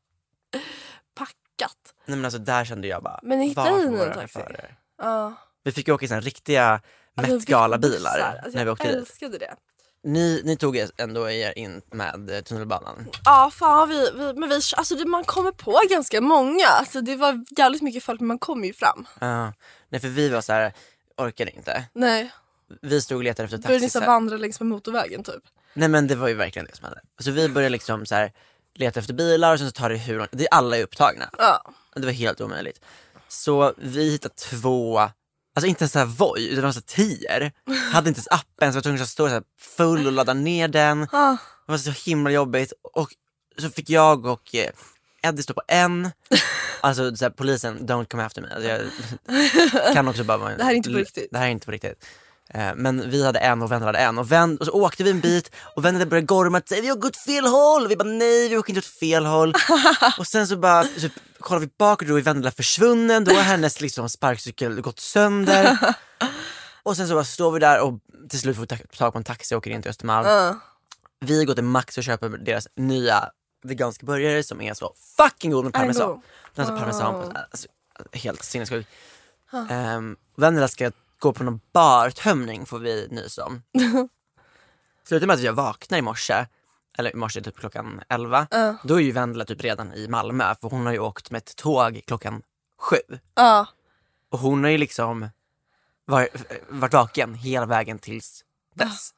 [1.16, 1.94] packat.
[2.06, 4.34] Nej men alltså där kände jag bara, Men ni var någon våra taxi?
[4.40, 4.76] chaufförer?
[4.98, 5.34] Ja.
[5.64, 6.82] Vi fick ju åka i såna riktiga
[7.18, 8.20] Alltså, Met Gala-bilar.
[8.20, 8.96] Alltså, när vi jag åkte dit.
[8.96, 9.56] älskade det.
[10.04, 13.08] Ni, ni tog ändå er in med eh, tunnelbanan.
[13.26, 16.66] Ja fan vi, vi, men vi, alltså det, man kommer på ganska många.
[16.68, 19.08] Alltså, det var jävligt mycket folk men man kommer ju fram.
[19.20, 19.54] Ja.
[19.90, 20.74] nej för vi var så här,
[21.18, 21.86] orkade inte.
[21.94, 22.32] Nej,
[22.82, 23.92] Vi stod och letade efter började ni taxi.
[23.92, 24.14] så här här.
[24.14, 25.44] vandra längs med motorvägen typ?
[25.74, 27.02] Nej men det var ju verkligen det som hände.
[27.20, 28.32] Så vi började liksom så här,
[28.76, 31.30] leta efter bilar och sen så tar det hur lång det är alla är upptagna.
[31.38, 31.72] Ja.
[31.96, 32.82] Det var helt omöjligt.
[33.28, 37.06] Så vi hittade två, alltså inte ens så här Voi, utan det var så här
[37.06, 37.52] tior.
[37.94, 40.34] Hade inte ens appen så jag var tvungen att stå så här full och ladda
[40.34, 41.08] ner den.
[41.12, 41.32] Ah.
[41.66, 43.10] Det var så himla jobbigt och
[43.58, 44.70] så fick jag och eh,
[45.26, 46.12] Eddie stå på en,
[46.82, 48.48] alltså så här, polisen don't come after me.
[48.56, 48.70] Alltså,
[49.84, 51.28] jag kan också bara vara Det här är inte på riktigt.
[51.32, 52.06] Det här är inte på riktigt.
[52.50, 55.10] Eh, Men vi hade en och Vendela hade en och, Ven- och så åkte vi
[55.12, 58.10] en bit och Vendela började gorma säga vi har gått fel håll och vi bara
[58.10, 59.54] nej vi åker inte åt fel håll.
[60.20, 61.10] och sen så bara så
[61.40, 65.78] kollade vi bak och då är Vendela försvunnen, då har hennes liksom sparkcykel gått sönder.
[66.84, 68.00] och sen så bara står vi där och
[68.30, 70.28] till slut får vi ta- tag på en taxi och åker in till Östermalm.
[71.20, 73.30] Vi går till Max och köper deras nya
[73.66, 76.22] veganska burgare som är så fucking god med parmesan.
[76.54, 77.68] Den har så parmesan på, alltså,
[78.12, 78.88] helt sinnessjuk.
[79.52, 83.62] Um, Vendela ska gå på någon bartömning får vi nys om.
[85.04, 86.46] Slutar med att jag vaknar i morse,
[86.98, 88.48] eller i morse typ klockan 11,
[88.84, 91.56] då är ju Vendela typ redan i Malmö för hon har ju åkt med ett
[91.56, 92.42] tåg klockan
[92.80, 93.20] sju.
[93.36, 93.68] Ja.
[94.30, 95.30] Och hon har ju liksom
[96.06, 96.36] varit,
[96.70, 98.44] varit vaken hela vägen tills
[98.74, 99.14] dess.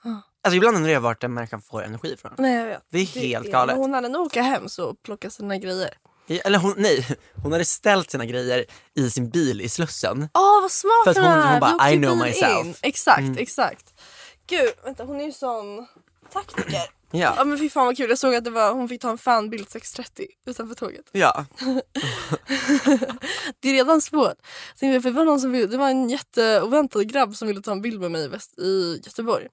[0.47, 2.31] Alltså ibland undrar jag vart en människa får energi ifrån.
[2.37, 2.83] Nej jag vet.
[2.89, 3.75] Det är helt galet.
[3.75, 5.89] Men hon hade nog åka hem så och plocka sina grejer.
[6.27, 10.29] I- Eller hon, nej, hon hade ställt sina grejer i sin bil i Slussen.
[10.33, 11.51] Åh vad smart För att hon- är.
[11.51, 12.65] hon bara, I know myself.
[12.65, 12.75] in.
[12.81, 13.93] Exakt, exakt.
[14.47, 15.87] Gud, vänta hon är ju sån
[16.33, 16.71] taktiker.
[17.11, 19.09] Ja Ja, men fy fan vad kul, jag såg att det var, hon fick ta
[19.09, 21.05] en fanbild 6.30 utanför tåget.
[21.11, 21.45] ja.
[23.59, 24.35] Det är redan svårt.
[24.79, 27.81] För det, var någon som ville, det var en jätteoväntad grabb som ville ta en
[27.81, 29.47] bild med mig i, väst, i Göteborg.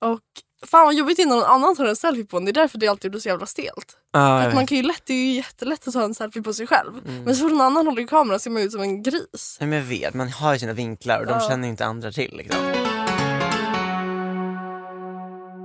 [0.00, 0.20] Och
[0.66, 2.44] fan vad jobbigt innan någon annan tar en selfie på en.
[2.44, 3.96] Det är därför det alltid blir så jävla stelt.
[4.14, 4.52] För jag att man.
[4.52, 4.66] Mm.
[4.66, 6.92] kan ju lätt, det är ju jättelätt att ta en selfie på sig själv.
[7.24, 9.56] Men så fort någon annan håller i kameran ser man ut som en gris.
[9.60, 11.48] Nej, men jag vet, man har ju sina vinklar och de Ja.
[11.48, 12.36] känner inte andra till.
[12.36, 12.60] Liksom.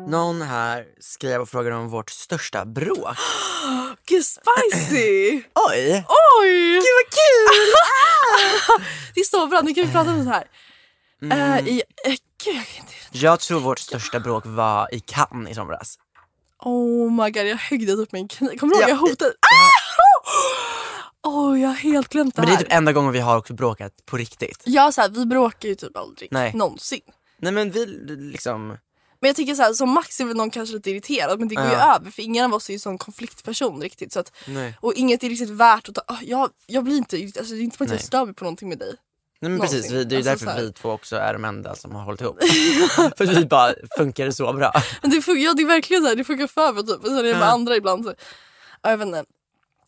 [0.09, 3.15] Någon här skrev och frågade om vårt största bråk.
[4.07, 5.31] Gud spicy!
[5.69, 6.05] Oj!
[6.41, 6.73] Oj!
[6.73, 7.71] Gud vad kul!
[9.15, 10.47] det är så bra, nu kan vi prata om det här.
[11.21, 11.41] Mm.
[11.67, 11.81] Eh, i,
[12.45, 12.93] gud jag kan inte.
[13.11, 15.95] Jag tror vårt största bråk var i Cannes i somras.
[16.59, 18.57] Oh my god jag högde upp min kniv.
[18.57, 18.93] Kommer du ihåg Ja.
[18.93, 19.33] jag hotade?
[21.27, 22.63] Åh oh, jag har helt glömt det Men det är här.
[22.63, 24.61] typ enda gången vi har också bråkat på riktigt.
[24.65, 26.29] Ja så här, vi bråkar ju typ aldrig.
[26.31, 26.53] Nej.
[26.55, 27.01] Någonsin.
[27.37, 30.75] Nej men vi liksom, Men jag tycker så här, som Max är väl någon kanske
[30.75, 31.95] lite irriterad men det går ju Ja.
[31.95, 34.13] över för ingen av oss är ju sån konfliktperson riktigt.
[34.13, 34.31] Så att,
[34.79, 37.77] och inget är riktigt värt att ta, jag, jag blir inte, alltså, det är inte
[37.77, 38.95] som att jag stör mig på någonting med dig.
[39.41, 40.61] Nej men precis, vi, det är Alltså, därför här.
[40.61, 42.43] vi två också är de enda som har hållit ihop.
[43.17, 44.71] För vi bara funkar så bra.
[45.01, 46.99] Men det funkar, ja, det är verkligen så här, det funkar för mig typ.
[46.99, 48.13] Och sen är det med andra ibland så,
[48.81, 49.23] ja, jag vet inte.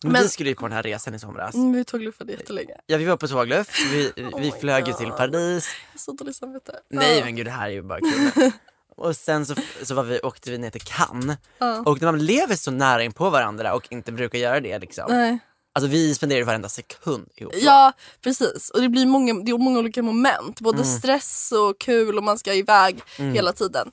[0.03, 1.55] Men, Men- vi skulle ju på den här resan i somras.
[1.55, 2.73] Mm, vi tog luffade jättelänge.
[2.85, 5.69] Ja vi var på tågluff, vi, Oh vi my flög ju till Paris.
[5.95, 6.73] Så dåligt samvete.
[6.89, 8.51] Nej men gud det här är ju bara kul.
[8.97, 11.37] Och sen så, så var vi, åkte vi ner till Cannes.
[11.85, 15.05] Och när man lever så nära in på varandra och inte brukar göra det liksom.
[15.09, 15.39] Nej.
[15.73, 17.53] Alltså vi spenderar varenda sekund ihop.
[17.57, 17.93] Ja
[18.23, 20.61] precis och det blir många, det är många olika moment.
[20.61, 20.97] Både Mm.
[20.99, 23.91] stress och kul och man ska iväg hela tiden.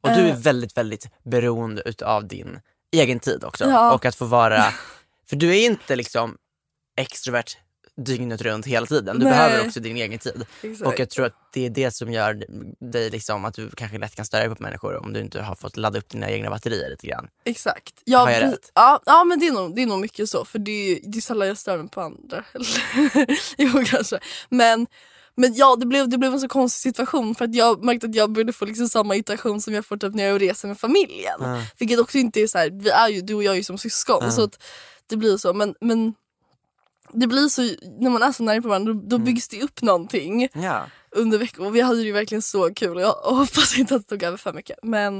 [0.00, 0.36] Och du är Eh.
[0.36, 2.60] väldigt, väldigt beroende utav din
[2.92, 3.64] egen tid också.
[3.64, 3.92] Ja.
[3.92, 4.64] Och att få vara,
[5.28, 6.36] för du är inte liksom
[6.96, 7.56] extrovert
[8.04, 9.18] dygnet runt hela tiden.
[9.18, 9.32] Du Nej.
[9.32, 10.46] behöver också din egen tid.
[10.62, 10.86] Exakt.
[10.86, 12.44] Och jag tror att det är det som gör
[12.90, 15.54] dig liksom att du kanske lätt kan störa dig på människor om du inte har
[15.54, 17.28] fått ladda upp dina egna batterier lite grann.
[17.44, 17.94] Exakt.
[18.04, 18.70] Ja, Har jag rätt?
[18.74, 21.18] Ja, ja men det är, nog, det är nog mycket så för det är, det
[21.18, 22.44] är sällan jag stör mig på andra.
[23.58, 24.18] jo kanske.
[24.48, 24.86] Men,
[25.34, 28.14] men ja det blev, det blev en så konstig situation för att jag märkte att
[28.14, 31.40] jag började få liksom samma irritation som jag får typ när jag reser med familjen.
[31.78, 33.78] Vilket också inte är så här, vi är ju, du och jag är ju som
[33.78, 34.62] syskon så att
[35.06, 36.14] det blir så men, men
[37.12, 37.62] det blir så,
[38.00, 39.24] när man är så nära på varandra då, då Mm.
[39.24, 40.82] byggs det upp någonting Ja.
[41.10, 44.08] under veckan och vi hade ju verkligen så kul och jag hoppas inte att det
[44.08, 44.78] tog över för mycket.
[44.82, 45.18] Men,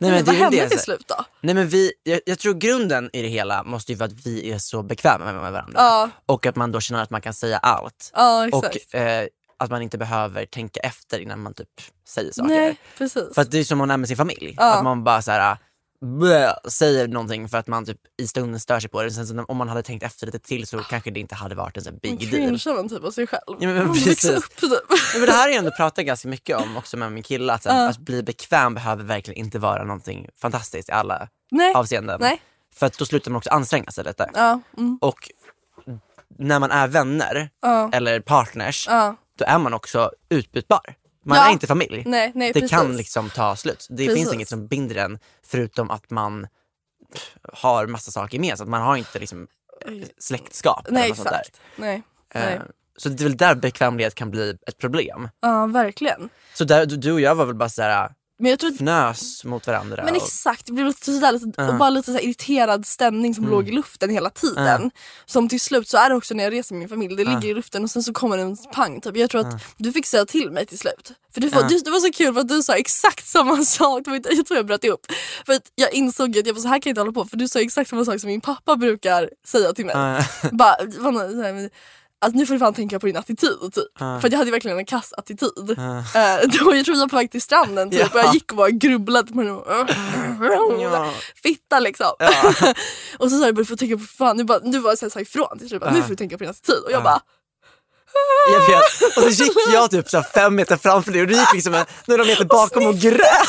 [0.00, 1.24] Nej, men det vad hände det, till slut då?
[1.40, 4.50] Nej men vi, jag, jag tror grunden i det hela måste ju vara att vi
[4.50, 5.72] är så bekväma med varandra.
[5.74, 8.10] Ja, Och att man då känner att man kan säga allt.
[8.14, 8.76] ja exakt.
[8.76, 9.26] Och eh,
[9.60, 11.68] att man inte behöver tänka efter innan man typ
[12.08, 12.48] säger saker.
[12.48, 13.34] Nej precis.
[13.34, 14.54] För att det är som man är med sin familj.
[14.56, 15.56] Att man bara så här,
[16.00, 19.10] bleh, säger någonting för att man typ i stunden stör sig på det.
[19.10, 21.76] Sen så om man hade tänkt efter lite till så kanske det inte hade varit
[21.76, 22.30] en sån big deal.
[22.30, 23.42] cringear man typ av sig själv.
[23.46, 24.24] Ja, men Man precis.
[24.30, 24.70] upp typ.
[24.88, 27.52] Ja, men det här är ju ändå pratat ganska mycket om också med min kille.
[27.52, 31.74] Att, här, att bli bekväm behöver verkligen inte vara någonting fantastiskt i alla Nej.
[31.74, 32.18] avseenden.
[32.20, 32.42] Nej.
[32.74, 34.30] För att då slutar man också anstränga sig lite.
[34.34, 35.30] Ja, mm, Och
[36.38, 37.90] när man är vänner Ja.
[37.92, 38.88] eller partners,
[39.38, 40.94] då är man också utbytbar.
[41.28, 41.48] Man Ja.
[41.48, 42.02] är inte familj.
[42.06, 42.70] Nej, nej, det precis.
[42.70, 43.86] kan liksom ta slut.
[43.90, 44.14] Det Precis.
[44.22, 46.46] finns inget som binder en förutom att man
[47.52, 48.70] har massa saker gemensamt.
[48.70, 49.46] Man har inte liksom
[50.18, 50.86] släktskap.
[50.86, 51.30] eller Nej något där.
[51.40, 51.60] exakt.
[51.76, 52.02] Nej.
[52.34, 52.60] Eh, Nej.
[52.96, 55.28] Så det är väl där bekvämlighet kan bli ett problem.
[55.40, 56.28] Ja verkligen.
[56.54, 58.10] Så där, du, och jag var väl bara sådär
[58.40, 60.02] Men jag tror fnös mot varandra.
[60.04, 63.34] men och- exakt, det blev lite, sådär, lite, och bara lite så här irriterad stämning
[63.34, 64.90] som låg i luften hela tiden.
[65.26, 67.48] Som till slut så är det också när jag reser med min familj, det ligger
[67.48, 69.00] i luften och sen så kommer en pang.
[69.00, 69.16] Typ.
[69.16, 71.12] Jag tror att du fick säga till mig till slut.
[71.34, 74.02] För du, du, det var så kul för att du sa exakt samma sak.
[74.06, 75.06] Jag tror jag bröt ihop.
[75.46, 77.36] För att jag insåg att jag var så här kan jag inte hålla på för
[77.36, 79.94] du sa exakt samma sak som min pappa brukar säga till mig.
[80.52, 80.76] Bara,
[82.20, 83.98] vad nå- så här, men- att nu får du fan tänka på din attityd typ.
[83.98, 85.70] För att jag hade verkligen en kass attityd.
[85.78, 88.32] Eh, då jag tror jag var på väg till stranden typ, och jag Ja.
[88.34, 89.56] gick och bara grubblade på den.
[90.80, 91.10] Ja.
[91.42, 92.06] Fitta liksom.
[93.18, 94.98] och så sa jag bara, du får tänka på fan, nu, bara, nu var jag
[94.98, 95.80] så här, sa ifrån till slut.
[95.80, 96.78] Bara, Nu får du tänka på din attityd.
[96.84, 97.20] Och jag bara,
[98.52, 99.16] Jag vet.
[99.16, 102.24] Och så gick jag typ så fem meter framför dig och du gick liksom några
[102.24, 103.48] meter bakom och grät.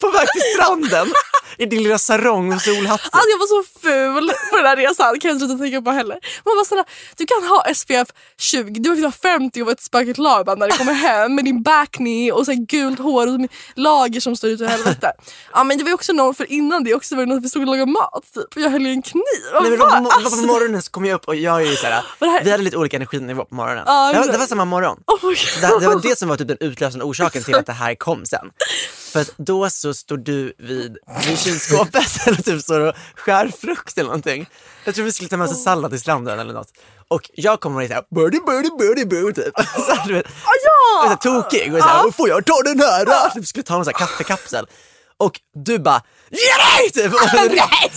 [0.00, 1.12] På väg till stranden.
[1.58, 3.00] I din lilla sarong och solhatt.
[3.12, 6.18] Alltså jag var så ful på den här resan, kan jag sluta tänka på heller.
[6.44, 6.84] Man bara
[7.16, 8.08] du kan ha SPF
[8.38, 11.62] 20, du har 50 och vara ett spökigt laban när du kommer hem med din
[11.62, 15.12] backney och så gult hår och lager som står ut i helvete.
[15.52, 17.62] Ja men det var också någon, för innan det också var det någon vi stod
[17.62, 19.22] och lagade mat typ och jag höll i en kniv.
[19.52, 21.66] Nej, men det var, på, var på morgonen så kom jag upp och jag är
[21.70, 22.04] ju såhär,
[22.44, 23.84] vi hade lite olika energinivå på morgonen.
[23.86, 24.98] Ja, det, var, det var samma morgon.
[25.06, 27.94] Oh Det, det var det som var typ den utlösande orsaken till att det här
[27.94, 28.50] kom sen.
[29.12, 33.98] För att då så står du vid, vid kylskåpet eller typ står och skär frukt
[33.98, 34.46] eller någonting.
[34.84, 36.68] Jag tror vi skulle ta med oss sallad till stranden eller något.
[37.08, 39.54] Och jag kommer och är såhär birdie birdie birdie boo typ.
[39.86, 41.04] Så här, du vet, ja!
[41.04, 43.30] jag är så här tokig och är såhär, får jag ta den här?
[43.30, 44.66] Typ skulle ta någon här kaffekapsel.
[45.18, 46.38] Och du bara, ge
[46.82, 46.90] dig!
[46.90, 47.12] Typ.
[47.32, 47.90] Nej,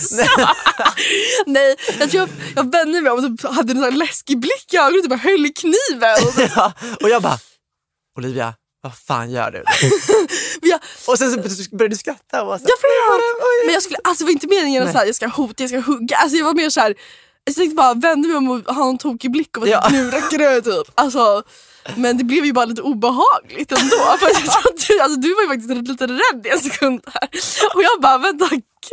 [1.46, 4.66] Nej, jag tror jag, jag vände mig om och hade en sån här läskig blick
[4.74, 6.14] i ögonen och typ bara höll i kniven.
[6.26, 7.38] Och så- ja, och jag bara,
[8.18, 9.62] Olivia, vad fan gör du?
[10.68, 11.36] Jag, Och sen så
[11.76, 13.64] började du skratta och så här, Jag vet!
[13.66, 15.70] Men jag skulle, alltså det var inte meningen att så här, jag ska hota, jag
[15.70, 16.16] ska hugga.
[16.16, 16.94] Alltså jag var mer såhär,
[17.44, 19.88] jag tänkte bara vända mig om och ha en tokig blick och vara Ja.
[19.92, 20.92] nu räcker det typ.
[20.94, 21.42] Alltså,
[21.96, 23.96] men det blev ju bara lite obehagligt ändå.
[24.20, 27.28] För jag tror du, alltså, du var ju faktiskt lite rädd i en sekund här.
[27.74, 28.48] Och jag bara vänta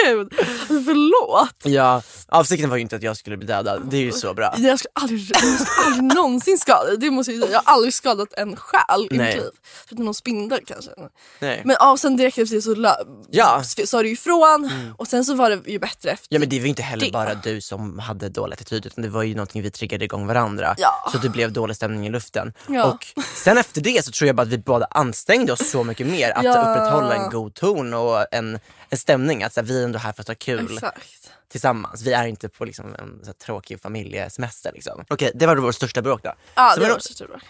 [0.06, 0.34] gud,
[0.68, 1.56] förlåt.
[1.76, 3.82] Ja, avsikten var ju inte att jag skulle bli dödad.
[3.90, 4.54] Det är ju så bra.
[4.58, 7.52] Jag skulle aldrig, jag skulle aldrig någonsin skada det måste jag, säga.
[7.54, 9.50] jag har aldrig skadat en själ i mitt liv.
[9.88, 10.92] Förutom någon spindel kanske.
[11.40, 11.62] Nej.
[11.66, 12.96] Men ja, sen direkt efter det så
[13.30, 13.64] Ja.
[13.86, 16.28] sa du ifrån och sen så var det ju bättre efter.
[16.30, 17.12] Ja men det var ju inte heller Det.
[17.12, 20.76] bara du som hade dålig attityd utan det var ju någonting vi triggade igång varandra.
[20.78, 21.10] Ja.
[21.12, 22.54] Så det blev dålig stämning i luften.
[22.68, 22.86] Ja.
[22.86, 26.08] Och sen efter det så tror jag bara att vi båda anstängde oss så mycket
[26.08, 26.52] mer att Ja.
[26.52, 28.60] upprätthålla en god ton och en,
[28.90, 29.44] en stämning.
[29.44, 31.32] Att så här, vi är ändå här för att ha kul Exakt.
[31.50, 32.02] tillsammans.
[32.02, 34.72] Vi är inte på liksom, en så här, tråkig familjesemester.
[34.74, 35.06] Liksom.
[35.10, 36.34] Okej, det var vår största bråk då.
[36.56, 37.42] Ja, Så det var var så tur.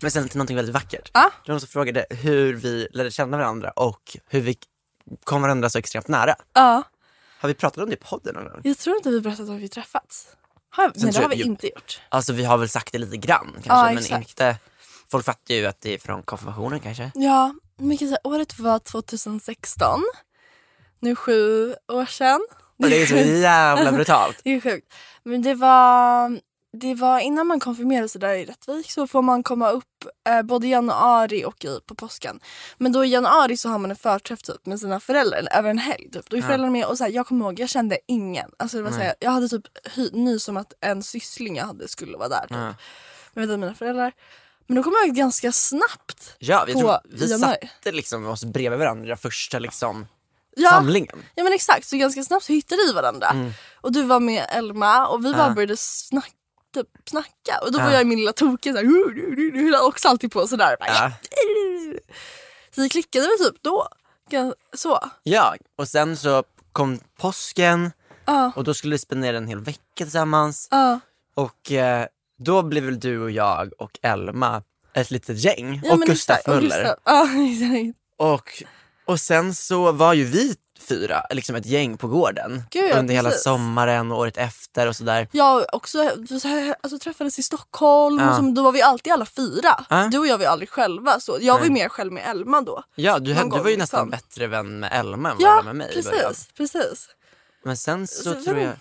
[0.00, 1.10] Men sen till någonting väldigt vackert.
[1.14, 1.30] Ja.
[1.44, 4.56] Det var någon som frågade hur vi lärde känna varandra och hur vi
[5.24, 6.34] kom varandra så extremt nära.
[6.52, 6.82] Ja,
[7.38, 8.60] Har vi pratat om det i podden någon gång?
[8.64, 10.26] jag tror inte vi berättat om vi träffats.
[10.70, 12.00] Har, nej, det har vi jag- inte gjort.
[12.08, 14.28] Alltså vi har väl sagt det lite grann kanske Ja, men exakt.
[14.30, 14.56] inte
[15.10, 17.10] Folk fattar ju att det är från konfirmationen kanske.
[17.14, 20.00] Ja, Men kan säga, året var 2016.
[21.02, 22.40] Nu sju år sedan.
[22.78, 24.40] Och det är så jävla brutalt.
[24.44, 24.94] Det är sjukt.
[25.22, 26.40] Men det var,
[26.72, 29.84] det var innan man konfirmerade sig där i Rättvik så får man komma upp
[30.28, 32.40] eh, både i januari och i, på påsken.
[32.78, 35.78] Men då i januari så har man en förträff typ, med sina föräldrar över en
[35.78, 36.10] helg.
[36.10, 36.30] Typ.
[36.30, 38.50] Då är föräldrarna med och så här, jag kommer ihåg jag kände ingen.
[38.56, 39.64] Alltså, det var så här, jag hade typ
[39.96, 42.40] hy- nys om att en syssling jag hade skulle vara där.
[42.40, 42.50] Typ.
[42.56, 42.74] Ja.
[43.34, 44.12] Vet, mina föräldrar.
[44.66, 46.36] Men då kom jag ganska snabbt.
[46.38, 47.56] Ja, vi, På tror, vi januari.
[47.60, 50.06] satte liksom oss bredvid varandra första liksom,
[50.56, 51.22] Ja, samlingen.
[51.34, 53.26] ja men exakt, så ganska snabbt så hittade vi varandra.
[53.28, 53.52] Mm.
[53.80, 55.54] Och du var med Elma och vi bara Ja.
[55.54, 56.28] började snacka.
[56.74, 57.58] Typ, snacka.
[57.62, 57.92] Och då var Ja.
[57.92, 60.76] jag i min lilla tokiga såhär, höll också alltid på sådär.
[60.80, 61.12] Bara, Ja.
[62.74, 63.88] Så vi klickade väl typ då.
[64.76, 64.98] Så.
[65.22, 67.92] Ja, och sen så kom påsken
[68.24, 68.52] Ja.
[68.56, 70.68] och då skulle vi spendera en hel vecka tillsammans.
[70.70, 71.00] Ja.
[71.34, 72.06] Och eh,
[72.38, 74.62] då blev väl du och jag och Elma
[74.94, 75.80] ett litet gäng.
[75.84, 76.60] Ja, och Gustaf exakt, och.
[76.62, 76.84] Gustav.
[76.84, 77.98] Exakt.
[78.16, 78.62] Och,
[79.04, 80.56] och sen så var ju vi
[80.88, 82.62] fyra, liksom ett gäng på gården.
[82.70, 83.44] Gud, ja, under hela precis.
[83.44, 85.28] sommaren och året efter och sådär.
[85.32, 86.10] Jag också
[86.82, 88.30] alltså, träffades i Stockholm Ja.
[88.30, 89.84] och så, då var vi alltid alla fyra.
[89.90, 90.08] Ja.
[90.12, 91.20] Du och jag var ju aldrig själva.
[91.20, 91.38] Så.
[91.40, 91.82] Jag var ju Nej.
[91.82, 92.82] mer själv med Elma då.
[92.94, 94.10] Ja, du, du gång var ju nästan liksom.
[94.10, 96.48] bättre vän med Elma än vad du Ja, var med mig precis.
[96.56, 97.08] precis.
[97.64, 98.72] Men sen så, Så- tror jag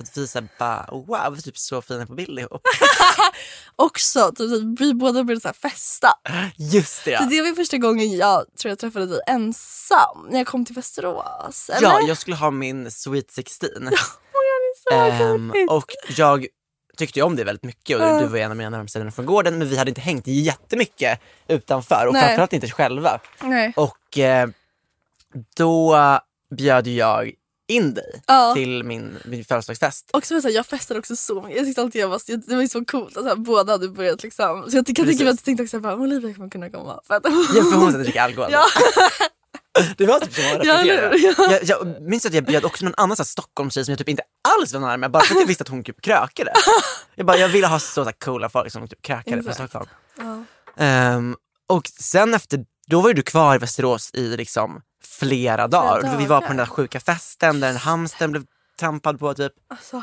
[0.00, 2.62] att vi så bara, wow, vi är typ så fina på bild ihop.
[3.76, 6.08] Också typ, vi båda började så festa.
[6.56, 7.28] Just det Så ja.
[7.30, 11.70] det var första gången jag tror jag träffade dig ensam när jag kom till Västerås.
[11.70, 11.88] Eller?
[11.88, 13.68] Ja, jag skulle ha min Sweet 16.
[13.74, 16.46] Åh, det är så Ehm, och jag
[16.96, 19.26] tyckte ju om det väldigt mycket och du var en av mina närmaste vänner från
[19.26, 22.22] gården men vi hade inte hängt jättemycket utanför och Nej.
[22.22, 23.20] framförallt inte själva.
[23.42, 23.72] Nej.
[23.76, 24.48] Och eh,
[25.56, 25.96] då
[26.50, 27.32] bjöd jag
[27.68, 28.52] in dig Ja.
[28.54, 30.10] till min, min födelsedagsfest.
[30.12, 31.56] Och så så här, jag festade också så mycket.
[31.56, 33.88] Jag tyckte alltid jag var, jag- det var så coolt att så här, båda hade
[33.88, 34.62] börjat liksom.
[34.70, 37.00] Så jag kan tänka mig att jag tänkte också bara, Olivia kommer kunna komma.
[37.06, 38.48] För att, Ja, för hon satt och dricker alkohol.
[38.52, 38.64] Ja.
[39.96, 41.08] Det var typ som att Ja, reflektera.
[41.08, 41.34] eller hur?
[41.38, 41.52] Ja.
[41.52, 44.22] jag, jag minns att jag bjöd också någon annan så Stockholmstjej som jag typ inte
[44.58, 46.52] alls var nära med bara för att jag visste att hon typ krökade.
[47.14, 49.70] Jag, bara, jag ville ha så, så coola folk som typ krökade på Exakt.
[49.70, 49.86] Stockholm.
[50.18, 50.44] Ja.
[50.84, 51.36] Ehm,
[51.68, 56.02] och sen efter, då var ju du kvar i Västerås i liksom flera dagar.
[56.02, 56.16] dagar.
[56.18, 58.44] Vi var på den där sjuka festen där en hamster blev
[58.80, 59.52] trampad på typ.
[59.70, 60.02] Alltså,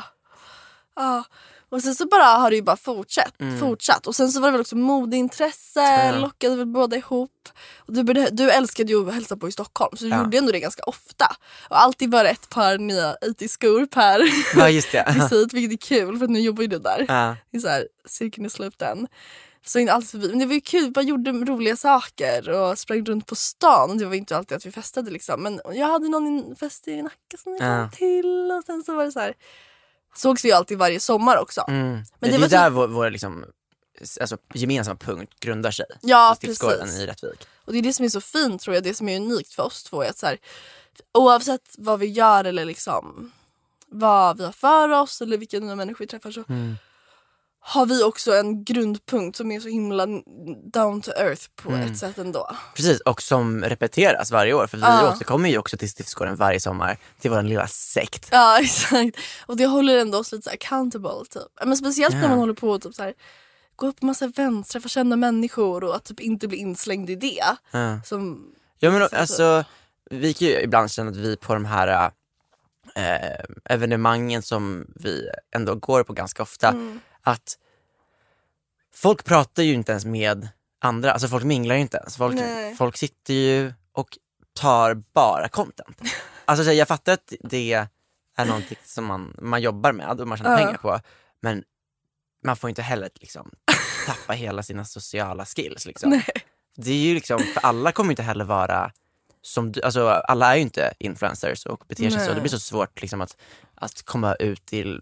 [0.96, 1.24] ja.
[1.68, 3.34] Och sen så bara har det ju bara fortsatt.
[3.60, 4.06] fortsatt.
[4.06, 6.18] Och sen så var det väl också modeintresse, Ja.
[6.18, 7.48] lockade väl båda ihop.
[7.78, 10.18] Och du, började, du älskade ju att hälsa på i Stockholm så du Ja.
[10.22, 11.26] gjorde ändå det ganska ofta.
[11.68, 14.20] Och alltid bara ett par nya IT-skor per
[14.56, 14.66] Ja
[15.20, 17.04] visit vilket är kul för nu jobbar ju du där.
[17.08, 17.36] Ja.
[17.50, 19.06] Det är så här, cirkeln är sluten.
[19.66, 20.28] Så inte alltid förbi.
[20.28, 23.90] Men det var ju kul, vi bara gjorde roliga saker och sprang runt på stan.
[23.90, 25.42] Och Det var inte alltid att vi festade liksom.
[25.42, 27.88] Men jag hade någon fest i Nacka som jag kom Ja.
[27.92, 28.50] till.
[28.58, 29.34] Och sen så var det så här.
[30.16, 31.64] Sågs vi alltid varje sommar också.
[31.68, 31.90] Mm.
[31.90, 33.44] Men det, det är var ju så- där vår, vår liksom,
[34.20, 35.86] alltså, gemensamma punkt grundar sig.
[36.02, 36.98] Ja, precis.
[37.00, 37.46] i Rättvik.
[37.64, 38.84] Och det är det som är så fint tror jag.
[38.84, 40.38] Det som är unikt för oss två är att så här,
[41.14, 43.32] oavsett vad vi gör eller liksom
[43.88, 46.74] vad vi har för oss eller vilka nya människor vi träffar så Mm.
[47.68, 50.06] Har vi också en grundpunkt som är så himla
[50.72, 51.80] down to earth på Mm.
[51.92, 52.50] ett sätt ändå.
[52.76, 54.66] Precis, och som repeteras varje år.
[54.66, 55.12] För vi Ja.
[55.12, 58.28] återkommer ju också till Stiftsgården varje sommar, till vår lilla sekt.
[58.32, 59.16] Ja exakt.
[59.46, 61.42] Och det håller ändå oss lite så accountable typ.
[61.66, 62.28] Men speciellt när Ja.
[62.28, 63.14] man håller på och typ så här,
[63.76, 67.42] gå på massa events, träffa kända människor och att typ inte bli inslängd i det.
[67.70, 68.00] Ja.
[68.04, 69.64] Som, Ja men Så- alltså,
[70.10, 72.10] vi kan ju ibland känna att vi på de här
[72.94, 77.00] eh, evenemangen som vi ändå går på ganska ofta, Mm.
[77.26, 77.58] Att
[78.94, 80.48] folk pratar ju inte ens med
[80.78, 82.16] andra, alltså folk minglar ju inte ens.
[82.16, 82.74] Folk, Nej.
[82.76, 84.18] folk sitter ju och
[84.52, 86.00] tar bara content.
[86.48, 87.88] Alltså så jag fattar att det
[88.36, 90.56] är någonting som man, man jobbar med och man tjänar Ja.
[90.66, 91.00] pengar på,
[91.40, 91.64] men
[92.44, 93.50] man får inte heller liksom
[94.06, 95.86] tappa hela sina sociala skills.
[95.86, 96.10] Liksom.
[96.10, 96.26] nej.
[96.76, 98.92] Det är ju liksom, för alla kommer inte heller vara
[99.42, 102.26] som du, alltså alla är ju inte influencers och beter sig så.
[102.26, 102.34] Nej.
[102.34, 103.36] Det blir så svårt liksom att,
[103.74, 105.00] att komma ut till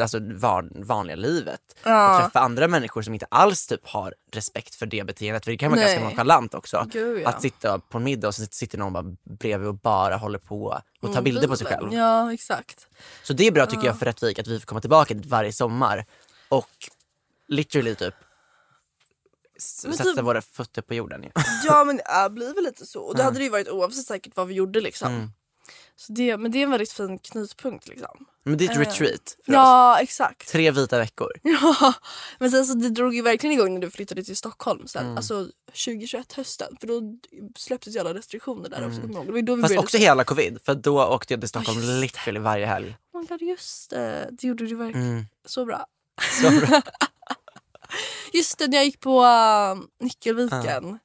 [0.00, 2.20] alltså van, vanliga livet och Ja.
[2.22, 5.44] träffa andra människor som inte alls typ har respekt för det beteendet.
[5.44, 5.88] För det kan vara Nej.
[5.94, 6.86] ganska nonchalant också.
[6.92, 7.28] Gud, ja.
[7.28, 9.04] Att sitta på en middag och så sitter någon bara
[9.38, 11.86] bredvid och bara håller på och tar bilder på sig själv.
[11.88, 12.86] Mm, Ja exakt.
[13.22, 15.52] Så det är bra tycker jag för Rättvik att vi får komma tillbaka dit varje
[15.52, 16.04] sommar
[16.48, 16.70] och
[17.48, 18.14] literally typ
[19.84, 21.22] Men sätta typ- våra fötter på jorden.
[21.22, 21.30] ju.
[21.64, 23.00] Ja men det blir väl lite så.
[23.00, 25.12] Och det hade det ju varit oavsett säkert vad vi gjorde liksom.
[25.14, 25.30] Mm.
[25.98, 28.26] Så det, men det är en väldigt fin knutpunkt liksom.
[28.44, 29.54] Men det är ett retreat för oss.
[29.54, 30.48] Ja exakt.
[30.48, 31.32] Tre vita veckor.
[31.42, 31.94] Ja,
[32.38, 35.04] men sen så det drog ju verkligen igång när du flyttade till Stockholm sen.
[35.04, 35.16] Mm.
[35.16, 35.48] Alltså
[35.84, 36.76] 2021 hösten.
[36.80, 37.02] För då
[37.56, 39.00] släpptes ju alla restriktioner där också.
[39.00, 39.62] Det var ju då vi Mm.
[39.62, 39.84] Fast började.
[39.84, 41.86] också hela covid, för då åkte jag till Stockholm det.
[42.00, 42.96] literally varje helg.
[43.12, 44.28] Oh my God, just det.
[44.32, 45.08] Det gjorde du verkligen.
[45.10, 45.24] Mm.
[45.44, 45.86] Så bra.
[46.42, 46.82] Så bra.
[48.32, 50.98] Just det, när jag gick på uh, Nyckelviken.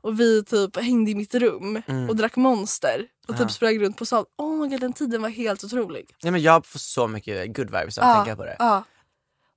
[0.00, 4.06] och vi typ hängde i mitt rum och drack monster och typ sprang runt på
[4.06, 4.24] stan.
[4.38, 6.10] Oh my god den tiden var helt otrolig.
[6.22, 8.56] Nej, men jag får så mycket good vibes av att tänka på det.
[8.58, 8.84] Ja.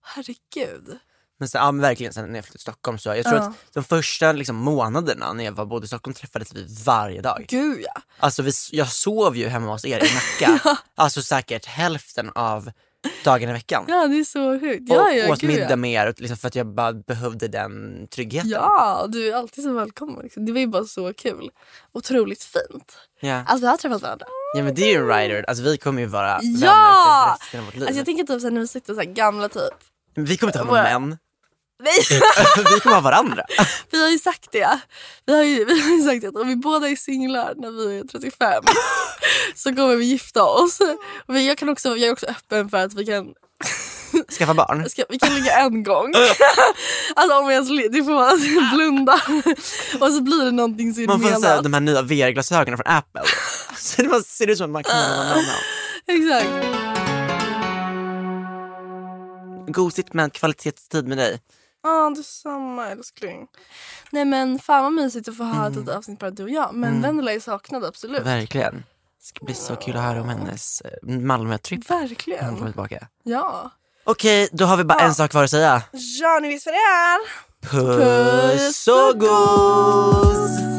[0.04, 1.00] Herregud.
[1.40, 3.74] Men sen, ja, men verkligen, sen när jag flyttade till Stockholm så jag tror att
[3.74, 7.46] de första liksom, månaderna när jag var bodde i Stockholm träffades vi varje dag.
[7.48, 8.02] Gud ja.
[8.20, 12.72] Alltså vi, jag sov ju hemma hos er i Nacka, alltså säkert hälften av
[13.24, 13.86] dagarna i veckan.
[13.88, 14.84] Ja det är så sjukt.
[14.88, 15.76] Ja, och ja, åt gud, middag ja.
[15.76, 18.50] med er liksom, för att jag bara behövde den tryggheten.
[18.50, 20.24] Ja, du är alltid så välkommen.
[20.24, 20.46] Liksom.
[20.46, 21.50] Det var ju bara så kul.
[21.94, 22.98] Otroligt fint.
[23.20, 23.36] Ja.
[23.36, 24.26] Alltså vi har träffat varandra.
[24.56, 27.38] ja men det är ju rider, alltså vi kommer ju vara vänner Ja!
[27.40, 27.84] för resten av vårt liv.
[27.84, 29.74] Alltså jag tänker typ såhär, när vi sitter så här gamla typ.
[30.16, 31.18] vi kommer inte ha några män,
[31.84, 31.94] Nej,
[32.74, 33.44] vi kommer ha varandra.
[33.92, 34.80] vi har ju sagt det.
[35.26, 38.00] Vi har ju, vi har ju sagt att om vi båda är singlar när vi
[38.00, 38.64] är 35
[39.56, 40.80] så kommer vi gifta oss.
[41.28, 43.28] Vi- jag, kan också, jag är också öppen för att vi kan
[44.38, 44.90] Skaffa barn.
[44.90, 46.14] Ska, vi kan ligga en gång.
[47.16, 49.14] alltså om vi ens det får man alltså blunda.
[50.00, 51.64] och så blir det någonting så det Man får menat.
[51.64, 53.22] de här nya VR-glasögonen från Apple.
[53.78, 55.44] Så det ser ut som att man kan annan.
[56.08, 56.50] Exakt.
[59.68, 61.40] Gosigt med kvalitetstid med dig.
[61.84, 63.48] Ja detsamma älskling.
[64.12, 66.74] Nej men fan vad mysigt att få ha ett litet avsnitt bara du och jag.
[66.74, 68.22] Men Vendela är saknad absolut.
[68.26, 68.76] Verkligen.
[69.20, 71.90] Det ska bli så kul att höra om hennes eh, Malmö-tripp.
[71.90, 72.66] när hon kommer Verkligen.
[72.66, 73.08] tillbaka.
[73.24, 73.72] Ja.
[74.04, 75.82] Okej, då har vi bara en sak kvar att säga.
[76.22, 77.20] Ja ni vet vad det är.
[77.72, 80.79] Puss och gos!